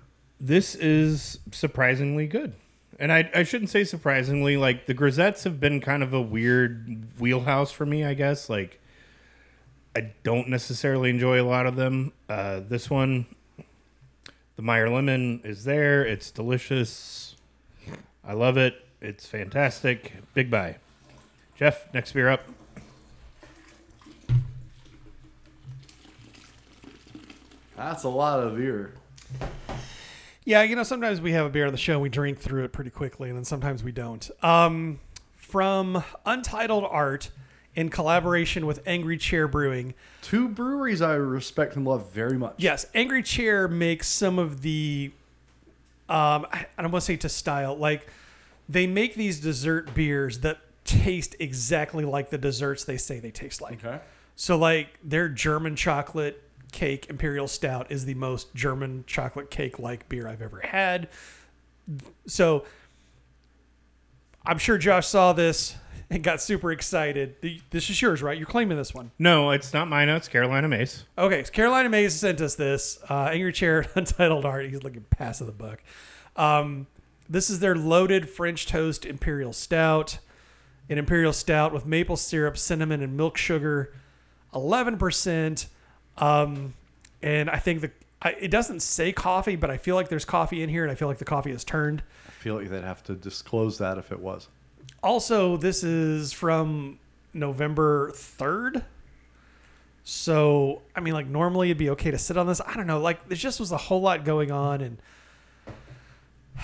[0.41, 2.55] This is surprisingly good.
[2.99, 7.19] And I, I shouldn't say surprisingly, like the grisettes have been kind of a weird
[7.19, 8.49] wheelhouse for me, I guess.
[8.49, 8.81] Like
[9.95, 12.13] I don't necessarily enjoy a lot of them.
[12.29, 13.27] Uh, this one,
[14.57, 16.05] the Meyer Lemon is there.
[16.05, 17.37] It's delicious.
[18.25, 18.87] I love it.
[19.01, 20.13] It's fantastic.
[20.35, 20.77] Big buy.
[21.57, 22.43] Jeff, next beer up.
[27.77, 28.93] That's a lot of beer.
[30.45, 32.65] Yeah, you know, sometimes we have a beer on the show and we drink through
[32.65, 34.29] it pretty quickly, and then sometimes we don't.
[34.43, 35.01] Um,
[35.37, 37.31] from Untitled Art,
[37.77, 42.55] in collaboration with Angry Chair Brewing, Two breweries I respect and love very much.
[42.59, 45.13] yes, Angry Chair makes some of the,
[46.09, 48.09] um, I I don't want to say to style, like
[48.71, 53.61] they make these dessert beers that taste exactly like the desserts they say they taste
[53.61, 53.85] like.
[53.85, 54.01] Okay.
[54.37, 60.09] So like their German chocolate cake imperial stout is the most German chocolate cake like
[60.09, 61.09] beer I've ever had.
[62.27, 62.65] So
[64.47, 65.75] I'm sure Josh saw this
[66.09, 67.37] and got super excited.
[67.71, 68.39] This is yours, right?
[68.39, 69.11] You're claiming this one.
[69.19, 70.09] No, it's not mine.
[70.09, 71.05] It's Carolina Mays.
[71.19, 73.01] Okay, so Carolina Mays sent us this.
[73.11, 74.71] Uh, Angry Chair, Untitled Art.
[74.71, 75.83] He's looking past of the buck.
[76.37, 76.87] Um,
[77.31, 80.19] this is their loaded French toast imperial stout.
[80.89, 83.95] An imperial stout with maple syrup, cinnamon, and milk sugar.
[84.53, 85.67] 11%.
[86.19, 86.75] Um,
[87.23, 87.91] and I think the
[88.23, 90.95] I, it doesn't say coffee, but I feel like there's coffee in here, and I
[90.95, 92.03] feel like the coffee is turned.
[92.29, 94.49] I feel like they'd have to disclose that if it was.
[95.03, 96.99] Also, this is from
[97.33, 98.85] November 3rd.
[100.05, 102.61] So, I mean, like, normally it'd be okay to sit on this.
[102.61, 103.01] I don't know.
[103.01, 104.99] Like, there just was a whole lot going on, and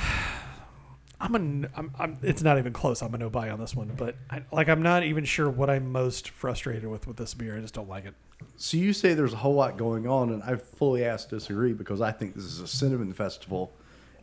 [1.20, 3.02] I'm a, I'm, I'm, it's not even close.
[3.02, 5.70] I'm a no buy on this one, but I, like, I'm not even sure what
[5.70, 7.56] I'm most frustrated with with this beer.
[7.56, 8.14] I just don't like it.
[8.56, 12.00] So you say there's a whole lot going on, and I fully ask disagree because
[12.00, 13.72] I think this is a cinnamon festival,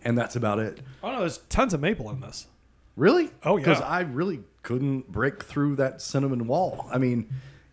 [0.04, 0.82] and that's about it.
[1.04, 2.48] Oh no, there's tons of maple in this.
[2.96, 3.32] Really?
[3.44, 3.64] Oh, yeah.
[3.66, 6.88] Because I really couldn't break through that cinnamon wall.
[6.92, 7.28] I mean,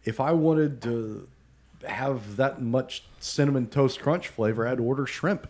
[0.05, 1.29] if I wanted to
[1.87, 5.47] have that much cinnamon toast crunch flavor, I'd order shrimp.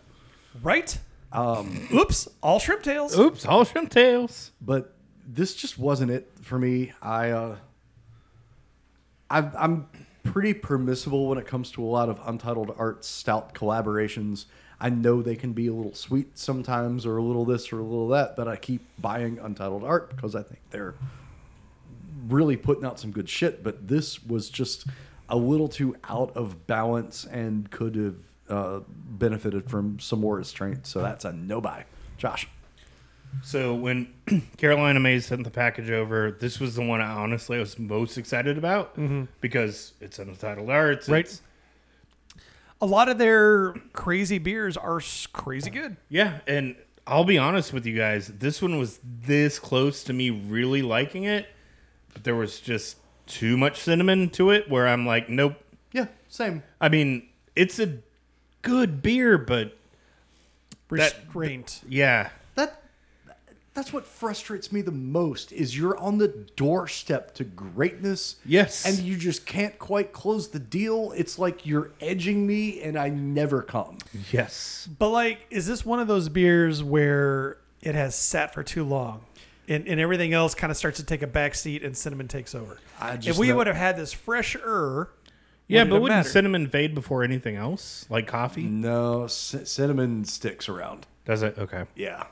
[0.61, 0.97] Right?
[1.31, 2.27] Um, Oops!
[2.41, 3.17] All shrimp tails.
[3.17, 4.51] Oops, all shrimp tails.
[4.61, 4.93] But
[5.25, 6.91] this just wasn't it for me.
[7.01, 7.57] I, uh,
[9.29, 9.87] I I'm
[10.23, 14.45] pretty permissible when it comes to a lot of Untitled Art stout collaborations.
[14.79, 17.83] I know they can be a little sweet sometimes, or a little this or a
[17.83, 20.95] little that, but I keep buying Untitled Art because I think they're
[22.27, 23.63] really putting out some good shit.
[23.63, 24.85] But this was just
[25.29, 28.15] a little too out of balance and could have
[28.51, 30.85] uh, benefited from some more restraint.
[30.85, 31.85] So that's a no buy.
[32.17, 32.47] Josh.
[33.43, 34.13] So when
[34.57, 38.57] Carolina Mays sent the package over, this was the one I honestly was most excited
[38.57, 38.97] about
[39.39, 41.07] because it's untitled arts.
[41.07, 41.21] Right.
[41.25, 41.41] It's,
[42.81, 44.99] A lot of their crazy beers are
[45.31, 45.95] crazy good.
[46.09, 46.75] yeah, and
[47.07, 51.23] I'll be honest with you guys, this one was this close to me really liking
[51.23, 51.47] it,
[52.13, 52.97] but there was just
[53.27, 55.55] too much cinnamon to it where I'm like, nope.
[55.93, 56.63] Yeah, same.
[56.81, 57.99] I mean, it's a
[58.61, 59.77] good beer, but
[60.89, 61.81] That- Restraint.
[61.87, 62.29] yeah.
[62.55, 62.83] that
[63.73, 68.85] that's what frustrates me the most is you're on the doorstep to greatness Yes.
[68.85, 73.07] and you just can't quite close the deal it's like you're edging me and i
[73.07, 73.97] never come
[74.33, 74.89] Yes.
[74.99, 79.21] But like, is this one of those beers where it has sat for too long,
[79.69, 82.53] and, and everything else kind of starts to take a back seat, and cinnamon takes
[82.53, 82.77] over?
[82.99, 85.09] I if we know- would have had this fresher,
[85.71, 86.29] Yeah, but wouldn't mattered?
[86.29, 88.05] cinnamon fade before anything else?
[88.09, 88.63] Like coffee?
[88.63, 91.57] no c- cinnamon sticks around Does it?
[91.57, 91.85] Okay.
[91.95, 92.25] yeah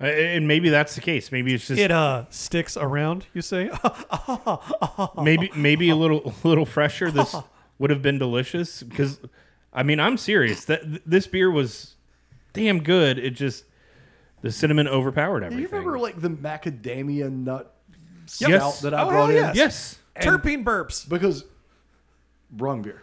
[0.00, 1.30] Uh, And maybe that's the case.
[1.32, 3.26] Maybe it's just it uh sticks around.
[3.34, 3.70] You say?
[5.22, 7.10] maybe maybe a little a little fresher.
[7.10, 7.34] This
[7.78, 9.20] would have been delicious because,
[9.72, 10.64] I mean, I'm serious.
[10.66, 11.96] That th- this beer was
[12.52, 13.18] damn good.
[13.18, 13.64] It just
[14.42, 15.62] The cinnamon overpowered Do everything.
[15.64, 17.74] you remember like the macadamia nut
[18.26, 18.80] stout Yes.
[18.82, 19.54] that I Oh, brought hell in?
[19.54, 19.56] yes.
[19.56, 19.98] yes.
[20.26, 21.08] Terpene burps.
[21.08, 21.44] Because
[22.56, 23.02] wrong beer.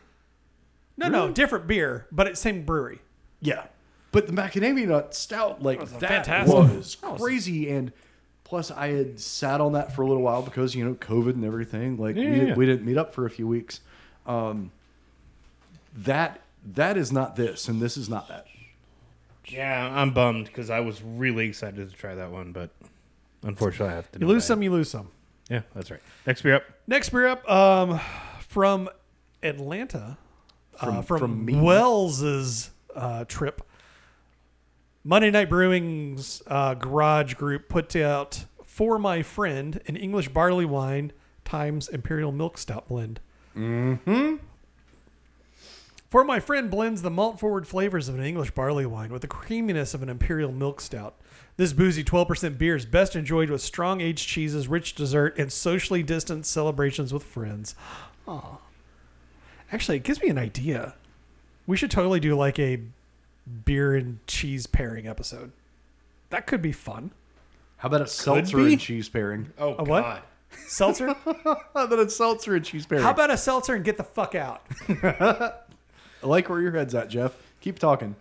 [0.97, 2.99] No, no, different beer, but it's same brewery.
[3.39, 3.65] Yeah.
[4.11, 6.55] But the macadamia nut stout, like was that fantastic.
[6.55, 7.69] was crazy.
[7.69, 7.91] And
[8.43, 11.45] plus, I had sat on that for a little while because, you know, COVID and
[11.45, 11.97] everything.
[11.97, 12.55] Like, Yeah, we, yeah.
[12.55, 13.81] we didn't meet up for a few weeks.
[14.25, 14.71] Um,
[15.95, 16.41] that
[16.73, 18.45] That is not this, and this is not that.
[19.45, 22.69] Yeah, I'm bummed because I was really excited to try that one, but
[23.43, 24.19] unfortunately, I have to.
[24.19, 25.09] You lose some, you lose some.
[25.49, 26.01] Yeah, that's right.
[26.25, 26.63] Next beer up.
[26.87, 27.99] Next beer up, um,
[28.49, 28.89] from
[29.43, 30.17] Atlanta,
[30.79, 31.61] from, uh, From- from.
[31.61, 33.61] Wells's uh, trip.
[35.03, 41.13] Monday Night Brewing's uh, garage group put out for my friend an English barley wine
[41.45, 43.19] times imperial milk stout blend.
[43.55, 44.35] Mm-hmm.
[46.09, 49.27] For my friend blends the malt forward flavors of an English barley wine with the
[49.27, 51.15] creaminess of an imperial milk stout.
[51.57, 56.03] This boozy 12% beer is best enjoyed with strong aged cheeses, rich dessert, and socially
[56.03, 57.75] distant celebrations with friends.
[58.27, 58.57] Aw.
[59.72, 60.95] Actually, it gives me an idea.
[61.65, 62.80] We should totally do like a
[63.65, 65.51] beer and cheese pairing episode.
[66.30, 67.11] That could be fun.
[67.78, 68.74] How about a seltzer be.
[68.74, 69.51] and cheese pairing?
[69.57, 70.01] Oh A what?
[70.03, 70.22] God.
[70.68, 71.13] Seltzer?
[71.43, 73.03] How about a seltzer and cheese pairing?
[73.03, 74.63] How about a seltzer and get the fuck out?
[74.89, 75.53] I
[76.24, 77.36] like where your head's at, Jeff.
[77.61, 78.15] Keep talking.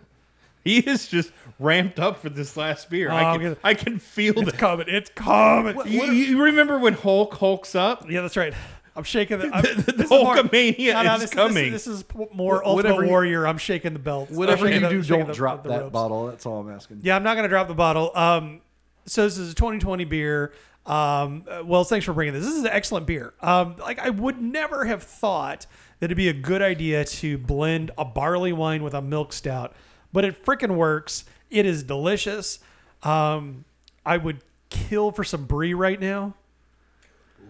[0.63, 3.09] He is just ramped up for this last beer.
[3.09, 4.57] Oh, I, can, I can feel It's it.
[4.57, 4.87] coming.
[4.89, 5.77] It's coming.
[5.85, 8.09] You, you remember when Hulk hulks up?
[8.09, 8.53] Yeah, that's right.
[8.97, 9.49] I'm shaking the.
[9.53, 11.71] I'm, The- the this is more- Hulkamania No, no, is this, coming.
[11.71, 13.47] This, is more Wh- Ultimate whatever you- Warrior.
[13.47, 14.29] I'm shaking the belt.
[14.31, 16.25] Whatever I'm you shaking do, don't the- drop the that bottle.
[16.27, 16.99] That's all I'm asking.
[17.03, 18.11] Yeah, I'm not gonna drop the bottle.
[18.15, 18.61] Um,
[19.05, 20.51] so this is a 2020 beer.
[20.85, 22.43] Um, uh, well, thanks for bringing this.
[22.45, 23.33] This is an excellent beer.
[23.41, 25.65] Um, like I would never have thought
[25.99, 29.75] that it'd be a good idea to blend a barley wine with a milk stout,
[30.13, 31.25] but it freaking works.
[31.49, 32.59] It is delicious.
[33.03, 33.65] Um,
[34.05, 34.39] I would
[34.69, 36.33] kill for some brie right now.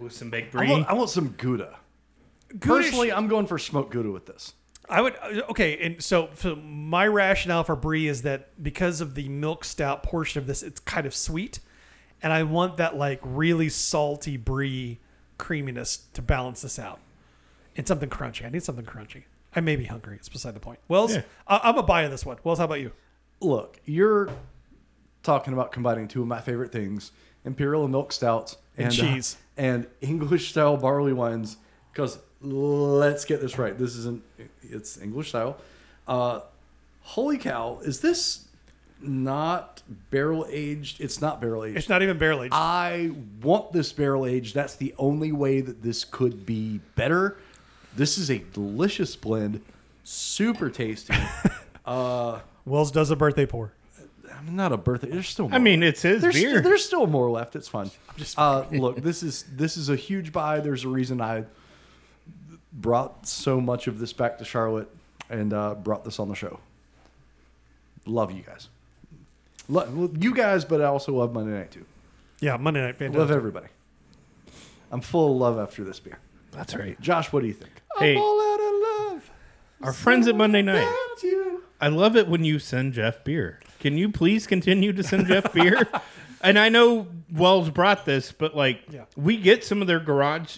[0.02, 1.78] Ooh, some baked I want, I want some Gouda.
[2.60, 4.54] Personally, I'm going for smoked Gouda with this.
[4.90, 9.16] I would uh, okay, and so, so my rationale for brie is that because of
[9.16, 11.60] the milk stout portion of this, it's kind of sweet,
[12.24, 15.00] and I want that like really salty brie
[15.38, 17.00] creaminess to balance this out,
[17.76, 18.46] and something crunchy.
[18.46, 19.24] I need something crunchy.
[19.54, 20.16] I may be hungry.
[20.16, 20.80] It's beside the point.
[20.88, 21.24] Wells, Yeah.
[21.48, 22.38] I- I'm a buy on this one.
[22.46, 22.92] Wells, how about you?
[23.42, 24.30] Look, you're
[25.24, 27.12] talking about combining two of my favorite things:
[27.48, 29.38] imperial and milk stouts And uh, cheese.
[29.58, 31.58] and English style barley wines.
[31.92, 33.76] Because let's get this right.
[33.76, 34.22] This isn't.
[34.62, 35.58] It's English style.
[36.08, 36.42] Uh,
[37.02, 37.80] holy cow!
[37.84, 38.46] Is this
[39.02, 39.82] not
[40.12, 41.02] barrel aged?
[41.02, 41.78] It's not barrel aged.
[41.78, 42.54] It's not even barrel aged.
[42.54, 44.54] I want this barrel aged.
[44.54, 47.38] That's the only way that this could be better.
[47.96, 49.62] This is a delicious blend,
[50.04, 51.16] super tasty.
[51.86, 53.72] uh, Wells does a birthday pour.
[54.50, 55.10] Not a birthday.
[55.10, 55.50] There's still.
[55.50, 55.56] More.
[55.56, 56.62] I mean, it's his there's beer.
[56.62, 57.56] there's still more left.
[57.56, 57.92] It's fine.
[58.18, 60.60] just- uh, look, this is this is a huge buy.
[60.60, 61.46] There's a reason I
[62.74, 64.90] brought so much of this back to Charlotte
[65.30, 66.60] and uh, brought this on the show.
[68.06, 68.70] Love you guys.
[69.70, 71.86] Love you guys, but I also love Monday Night too.
[72.40, 73.02] Yeah, Monday night.
[73.16, 73.68] Love everybody.
[74.92, 76.20] I'm full of love after this beer.
[76.52, 77.00] That's right.
[77.02, 77.72] Josh, what do you think?
[77.98, 79.30] Hey, I'm All out of love.
[79.82, 80.88] our friends at Monday night.
[81.82, 83.60] I love it when you send Jeff beer.
[83.80, 85.88] Can you please continue to send Jeff beer?
[86.40, 89.06] And I know Wells brought this, but like Yeah.
[89.16, 90.58] we get some of their garage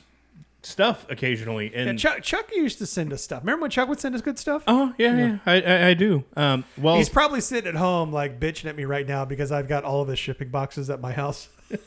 [0.61, 3.43] stuff occasionally, and And Chuck, Chuck used to send us stuff.
[3.43, 4.61] Remember when Chuck would send us good stuff?
[4.67, 6.25] oh yeah, yeah, I, I, I do.
[6.35, 9.69] Um, well, He's probably sitting at home like bitching at me right now because I've
[9.69, 11.47] got all of his shipping boxes at my house.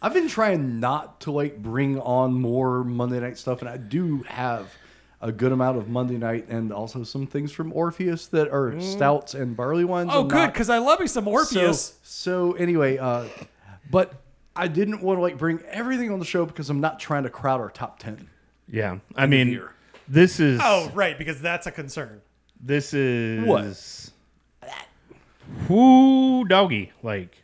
[0.00, 4.22] I've been trying not to like bring on more Monday night stuff, and I do
[4.28, 4.72] have
[5.20, 9.34] a good amount of Monday night and also some things from Orpheus that are stouts
[9.34, 10.10] and barley wines.
[10.12, 11.94] Oh, I'm good, not- because I love me some Orpheus.
[12.02, 13.24] So, so anyway, uh,
[13.90, 14.14] but
[14.54, 17.30] I didn't want to like bring everything on the show because I'm not trying to
[17.30, 18.28] crowd our top ten.
[18.68, 18.98] yeah.
[19.16, 19.72] I mean, year.
[20.08, 22.20] this is oh, right, because that's a concern.
[22.60, 24.10] this is What?
[25.68, 27.42] Whoo, doggy, like.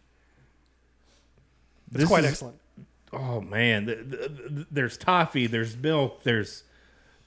[1.91, 2.57] It's this quite is- excellent.
[3.15, 6.65] Oh man, the, the, the- there's toffee, there's milk, there's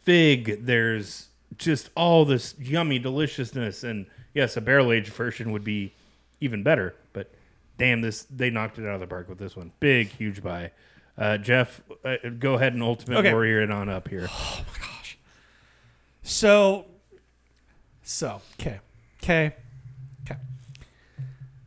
[0.05, 1.27] fig, there's
[1.57, 5.93] just all this yummy deliciousness, and yes, a barrel aged version would be
[6.39, 6.95] even better.
[7.13, 7.31] But
[7.77, 9.71] damn, this they knocked it out of the park with this one.
[9.79, 10.71] Big, huge buy.
[11.17, 13.31] Uh, Jeff, uh, go ahead and ultimate Okay.
[13.31, 14.29] warrior it on up here.
[14.37, 15.17] Oh my gosh.
[16.23, 16.85] So,
[18.03, 18.79] so okay,
[19.23, 19.55] okay,
[20.25, 20.39] okay.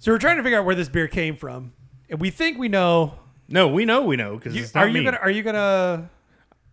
[0.01, 1.73] So we're trying to figure out where this beer came from,
[2.11, 3.15] and we think we know.
[3.49, 5.19] No, we know, we know because You, it's not are you gonna?
[5.23, 6.11] Are you gonna?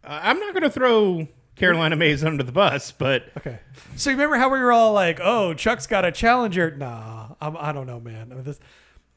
[0.04, 3.60] Uh, I'm not gonna throw Carolina Mays under the bus, but Okay.
[3.96, 7.56] So you remember how we were all like, "Oh, Chuck's got a challenger." Nah, I'm,
[7.58, 8.32] I don't know, man.
[8.32, 8.60] I mean, this,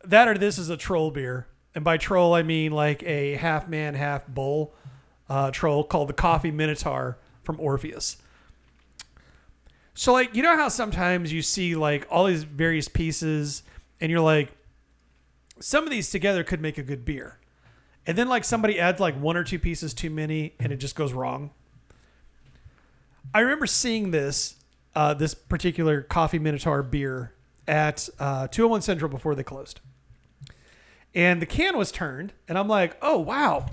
[0.04, 3.68] that or this is a troll beer, and by troll I mean like a half
[3.68, 4.74] man, half bull
[5.28, 8.18] uh, troll called the Coffee Minotaur from Orpheus.
[9.94, 13.64] So like you know how sometimes you see like all these various pieces,
[14.00, 14.52] and you're like,
[15.58, 17.40] some of these together could make a good beer,
[18.06, 20.94] and then like somebody adds like one or two pieces too many, and it just
[20.94, 21.50] goes wrong.
[23.34, 24.56] I remember seeing this
[24.94, 27.32] uh, this particular Coffee Minotaur beer
[27.68, 29.80] at uh, 201 Central before they closed.
[31.14, 33.66] And the can was turned, and I'm like, oh, wow.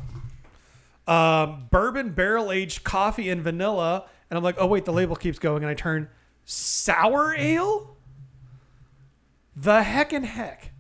[1.08, 4.06] Um, bourbon barrel aged coffee and vanilla.
[4.30, 5.64] And I'm like, oh, wait, the label keeps going.
[5.64, 6.10] And I turn
[6.43, 7.95] sour ale?
[9.56, 10.72] The heck and heck.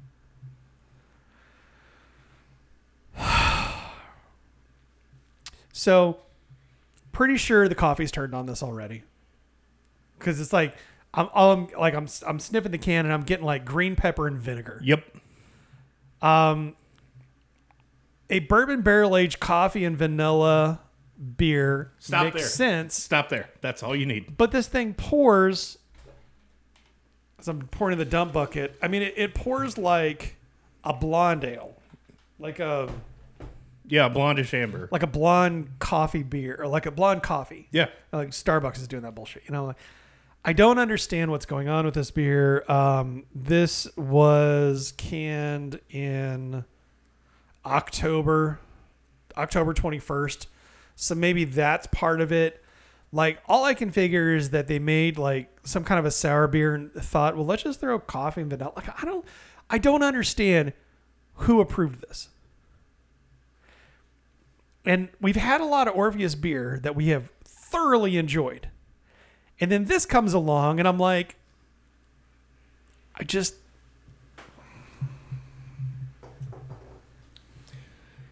[5.71, 6.19] so,
[7.15, 9.03] pretty sure the coffee's turned on this already.
[10.19, 10.75] Because it's like,
[11.13, 14.27] I'm, all I'm like I'm I'm sniffing the can and I'm getting like green pepper
[14.27, 14.81] and vinegar.
[14.83, 15.03] Yep.
[16.21, 16.75] Um,
[18.29, 20.81] a bourbon barrel aged coffee and vanilla
[21.37, 22.45] beer Stop makes there.
[22.47, 23.49] sense, Stop there.
[23.61, 24.35] That's all you need.
[24.37, 25.77] but this thing pours.
[27.39, 30.35] As I'm pouring in the dump bucket, I mean it, it pours like
[30.83, 31.75] a blonde ale,
[32.39, 32.89] like a
[33.87, 34.89] Yeah, blondish amber.
[34.91, 37.67] like a blonde coffee beer or like a blonde coffee.
[37.71, 37.87] Yeah.
[38.11, 39.43] like Starbucks is doing that bullshit.
[39.47, 39.77] You know, like,
[40.43, 42.63] I don't understand what's going on with this beer.
[42.69, 46.65] Um, this was canned in
[47.65, 48.59] October,
[49.37, 50.47] October twenty first.
[50.95, 52.63] So maybe that's part of it.
[53.11, 56.47] Like all I can figure is that they made like some kind of a sour
[56.47, 58.73] beer and thought, well, let's just throw coffee and vanilla.
[58.75, 59.25] Like I don't,
[59.69, 60.73] I don't understand
[61.35, 62.29] who approved this.
[64.85, 68.69] And we've had a lot of Orpheus beer that we have thoroughly enjoyed.
[69.59, 71.37] And then this comes along, and I'm like,
[73.15, 73.55] I just,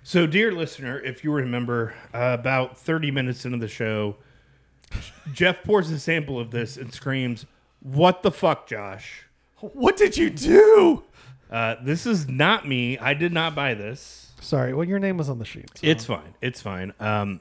[0.05, 4.17] So, dear listener, if you remember, uh, about 30 minutes into the show,
[5.31, 7.45] Jeff pours a sample of this and screams,
[7.79, 9.25] What the fuck, Josh?
[9.59, 11.03] what did you do?
[11.49, 12.97] Uh, this is not me.
[12.97, 14.22] I did not buy this.
[14.43, 15.69] Sorry, well, your name was on the sheet.
[15.77, 16.35] so- It's fine.
[16.41, 16.93] It's fine.
[16.99, 17.39] Um,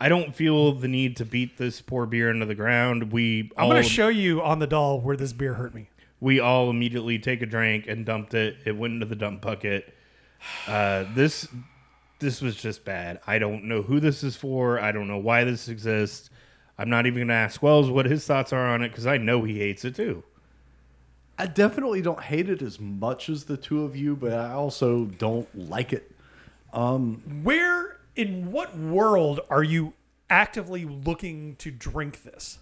[0.00, 3.12] I don't feel the need to beat this poor beer into the ground.
[3.12, 5.88] We I'm all, going to show you on the doll where this beer hurt me.
[6.20, 8.56] we all immediately take a drink and dumped it.
[8.66, 9.94] It went into the dump bucket.
[10.66, 11.46] Uh, this
[12.18, 13.20] this was just bad.
[13.26, 14.78] I don't know who this is for.
[14.80, 16.30] I don't know why this exists.
[16.78, 19.18] I'm not even going to ask Wells what his thoughts are on it because I
[19.18, 20.24] know he hates it too.
[21.38, 25.04] I definitely don't hate it as much as the two of you, but I also
[25.06, 26.11] don't like it.
[27.42, 29.92] Where, in what world are you
[30.30, 32.58] actively looking to drink this?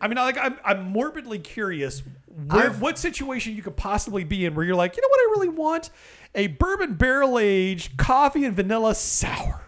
[0.00, 2.02] I mean, like, I'm, I'm morbidly curious
[2.48, 5.20] where, I've- what situation you could possibly be in where you're like, you know what
[5.20, 5.90] I really want?
[6.34, 9.62] A bourbon barrel aged coffee and vanilla sour.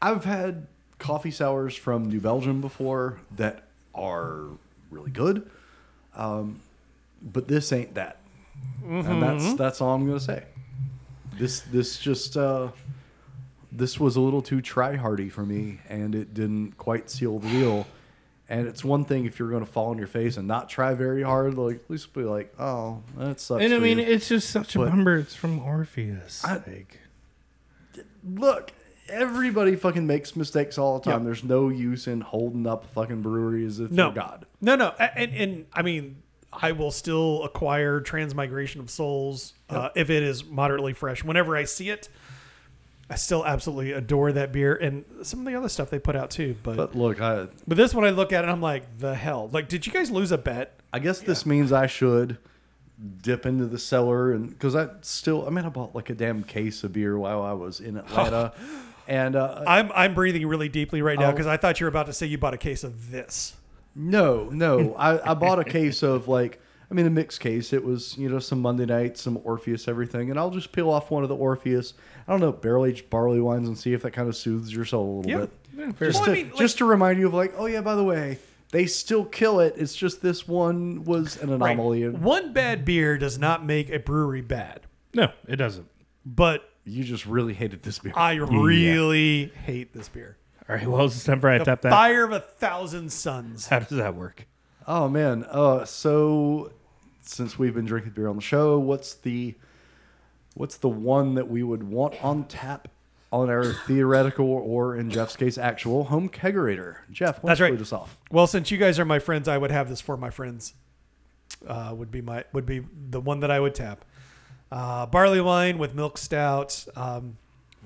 [0.00, 0.66] I've had
[0.98, 3.64] coffee sours from New Belgium before that
[3.94, 4.44] are
[4.90, 5.50] really good,
[6.14, 6.60] um,
[7.20, 8.18] but this ain't that,
[8.84, 10.44] and that's that's all I'm gonna say.
[11.38, 12.68] This this just uh,
[13.72, 17.48] this was a little too try hardy for me, and it didn't quite seal the
[17.48, 17.86] deal.
[18.48, 20.92] And it's one thing if you're going to fall on your face and not try
[20.92, 24.28] very hard, like at least be like, "Oh, that sucks." And I mean, you." it's
[24.28, 25.16] just such a But- bummer.
[25.16, 26.44] It's from Orpheus.
[26.44, 27.00] I- Like,
[28.22, 28.72] look,
[29.08, 31.20] everybody fucking makes mistakes all the time.
[31.20, 31.24] Yeah.
[31.26, 34.46] There's no use in holding up fucking breweries if No, they're God.
[34.60, 36.16] No, no, A- and and I mean,
[36.60, 41.24] I will still acquire Transmigration of Souls uh, if it is moderately fresh.
[41.24, 42.08] Whenever I see it,
[43.10, 46.30] I still absolutely adore that beer and some of the other stuff they put out
[46.30, 46.56] too.
[46.62, 49.14] But but, look, I but this one I look at it, and I'm like, the
[49.14, 49.48] hell!
[49.52, 50.80] Like, did you guys lose a bet?
[50.92, 52.38] I guess this means I should
[53.22, 56.44] dip into the cellar and because I still I mean I bought like a damn
[56.44, 58.52] case of beer while I was in Atlanta,
[59.08, 62.06] and uh, I'm I'm breathing really deeply right now because I thought you were about
[62.06, 63.54] to say you bought a case of this.
[63.94, 67.72] No, no, I, I bought a case of like I mean a mixed case.
[67.72, 71.10] It was you know some Monday night, some Orpheus, everything, and I'll just peel off
[71.10, 71.94] one of the Orpheus.
[72.26, 74.84] I don't know barrel aged barley wines and see if that kind of soothes your
[74.84, 75.38] soul a little Yeah.
[75.38, 75.50] bit.
[75.76, 77.66] Yeah, fair just Well, to, I mean, like- just to remind you of like, oh
[77.66, 78.38] yeah, by the way,
[78.70, 79.74] they still kill it.
[79.76, 83.98] It's just this one was an anomaly, and One bad beer does not make a
[83.98, 84.80] brewery bad,
[85.14, 85.86] no, it doesn't.
[86.24, 88.12] but you just really hated this beer.
[88.14, 90.36] I really hate this beer.
[90.68, 91.90] All right, well, it's time for I The tap that.
[91.90, 93.66] fire of a thousand suns.
[93.68, 94.46] How does that work?
[94.86, 95.44] Oh man.
[95.48, 96.72] Uh, so
[97.22, 99.54] since we've been drinking beer on the show, what's the
[100.54, 102.88] what's the one that we would want on tap
[103.32, 106.96] on our theoretical or in Jeff's case actual home kegerator?
[107.10, 107.72] Jeff, That's right.
[107.72, 108.16] lead us off.
[108.30, 110.74] Well, since you guys are my friends, I would have this for my friends.
[111.66, 114.04] Uh, would be my would be the one that I would tap.
[114.72, 116.86] uh, barley wine with milk stout.
[116.96, 117.36] Um,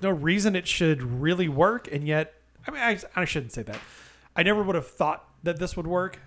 [0.01, 2.35] no reason it should really work, and yet,
[2.67, 3.79] I mean, I, I shouldn't say that.
[4.37, 6.21] I never would have thought that this would work,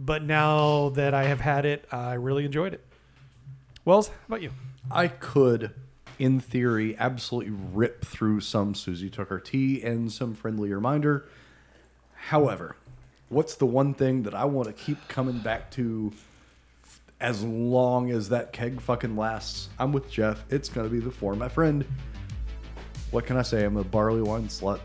[0.00, 2.84] but now that I have had it, I really enjoyed it.
[3.84, 4.52] Wells, how about you?
[4.90, 5.72] I could,
[6.18, 11.26] in theory, absolutely rip through some Susie Tucker tea and some friendly reminder.
[12.14, 12.76] However,
[13.28, 16.12] what's the one thing that I want to keep coming back to
[17.20, 19.68] as long as that keg fucking lasts?
[19.78, 20.44] I'm with Jeff.
[20.50, 21.84] It's going to be the For My Friend.
[23.10, 23.64] What can I say?
[23.64, 24.80] I'm a barley wine slut.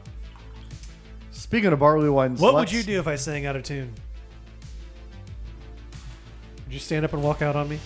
[1.48, 3.94] Speaking of barley wine What would you do if I sang out of tune?
[6.66, 7.80] Would you stand up and walk out on me?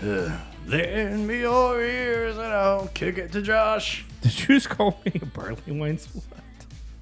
[0.00, 4.06] Lend me your ears and I'll kick it to Josh.
[4.22, 6.22] Did you just call me a barley wine slut?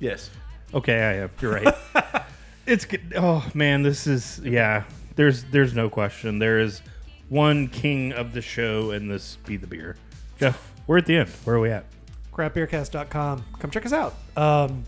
[0.01, 0.31] Yes.
[0.75, 1.31] Okay, I am.
[1.41, 1.75] You're right.
[2.67, 3.13] it's good.
[3.17, 4.83] Oh man, this is yeah.
[5.15, 6.41] There's there's no question.
[6.41, 6.83] There is
[7.29, 9.97] one king of the show, and this be the beer.
[10.41, 11.29] Jeff, we're at the end.
[11.45, 11.85] Where are we at?
[12.33, 13.45] craftbeercast.com.
[13.61, 14.17] Come check us out.
[14.37, 14.85] Um,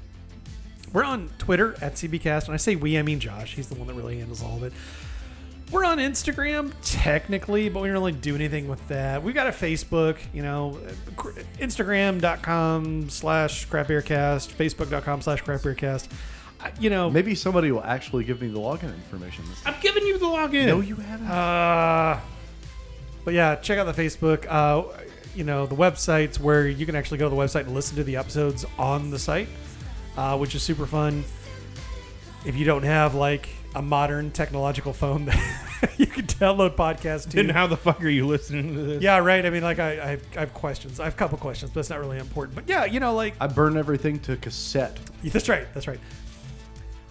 [0.93, 3.55] we're on Twitter at CBcast, and I say we, I mean Josh.
[3.55, 4.73] He's the one that really handles all of it.
[5.71, 9.23] We're on Instagram, technically, but we don't really do anything with that.
[9.23, 10.79] We've got a Facebook, you know,
[11.59, 16.09] Instagram.com slash craftbeercast, Facebook.com slash craftbeercast.
[16.79, 19.75] You know, Maybe somebody will actually give me the login information this time.
[19.75, 20.67] I've given you the login.
[20.67, 21.27] No, you haven't.
[21.27, 22.21] Uh,
[23.25, 24.47] but yeah, check out the Facebook.
[24.49, 24.85] Uh,
[25.35, 28.05] you know, the websites where you can actually go to the website and listen to
[28.05, 29.49] the episodes on the site,
[30.17, 31.25] uh, which is super fun.
[32.45, 37.37] If you don't have like a modern technological phone, that you can download podcasts too.
[37.43, 39.03] Then how the fuck are you listening to this?
[39.03, 39.45] yeah, right.
[39.47, 40.99] I mean, like I, I, have, I have questions.
[41.01, 42.55] I have a couple questions, but it's not really important.
[42.55, 44.99] But yeah, you know, like I burn everything to cassette.
[45.25, 45.67] that's right.
[45.73, 46.01] That's right.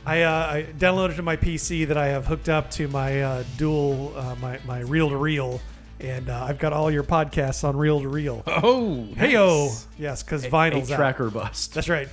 [0.05, 3.43] I, uh, I downloaded to my PC that I have hooked up to my uh,
[3.57, 5.61] dual, uh, my my reel to reel,
[5.99, 8.41] and uh, I've got all your podcasts on reel to reel.
[8.47, 9.87] Oh, Heyo, nice.
[9.99, 10.95] yes, because A vinyl's out.
[10.97, 11.75] tracker bust.
[11.75, 12.09] That's right.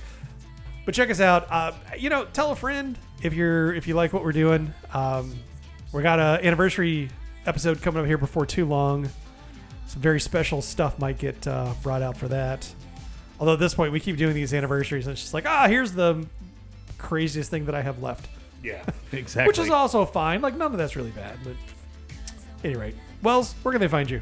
[0.85, 1.47] But check us out.
[1.51, 4.73] Uh, you know, tell a friend if you're if you like what we're doing.
[4.93, 5.35] Um,
[5.93, 7.09] we got a anniversary
[7.45, 9.09] episode coming up here before too long.
[9.87, 12.71] Some very special stuff might get uh, brought out for that.
[13.39, 15.93] Although at this point we keep doing these anniversaries, and it's just like, ah, here's
[15.93, 16.25] the
[16.97, 18.27] craziest thing that I have left,
[18.63, 19.47] Yeah, exactly.
[19.47, 20.41] which is also fine.
[20.41, 21.39] Like none of that's really bad.
[21.43, 21.53] But
[22.13, 24.21] at any rate, Wells, where can they find you?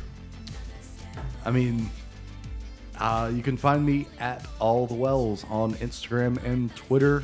[1.44, 1.90] I mean,
[3.00, 7.24] uh, you can find me at All the Wells on Instagram and Twitter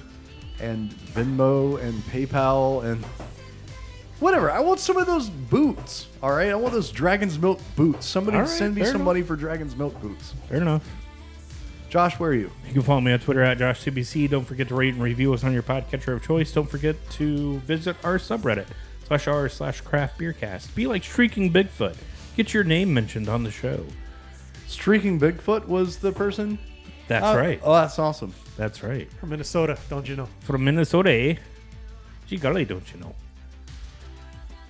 [0.59, 3.03] and Venmo and PayPal and
[4.19, 4.49] whatever.
[4.51, 6.07] I want some of those boots.
[6.21, 8.05] All right, I want those Dragon's Milk boots.
[8.05, 9.05] Somebody right, send me some enough.
[9.05, 10.33] money for Dragon's Milk boots.
[10.47, 10.87] fair enough.
[11.89, 12.49] Josh, where are you?
[12.67, 14.27] You can follow me on Twitter at JoshCBC.
[14.27, 16.51] Don't forget to rate and review us on your podcatcher of choice.
[16.51, 18.65] Don't forget to visit our subreddit
[19.07, 20.73] slash r slash craft beercast.
[20.73, 21.95] Be like Shrieking Bigfoot.
[22.35, 23.85] Get your name mentioned on the show.
[24.73, 26.57] Streaking Bigfoot was the person.
[27.07, 27.59] That's Oh, right.
[27.63, 28.33] Oh, that's awesome.
[28.57, 29.07] That's right.
[29.19, 30.27] From Minnesota, don't you know?
[30.39, 31.35] From Minnesota, eh?
[32.27, 33.13] Gee golly, don't you know?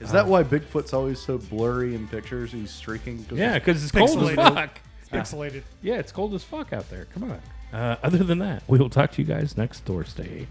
[0.02, 2.52] Is that why Bigfoot's always so blurry in pictures?
[2.52, 3.24] He's streaking.
[3.24, 4.54] 'Cause Yeah, it's- because it's cold as Pixelated.
[4.54, 4.80] fuck.
[5.12, 5.62] Pixelated.
[5.82, 7.06] Yeah, it's cold as fuck out there.
[7.14, 7.40] Come on.
[7.72, 10.48] Uh, other than that, we will talk to you guys next Thursday.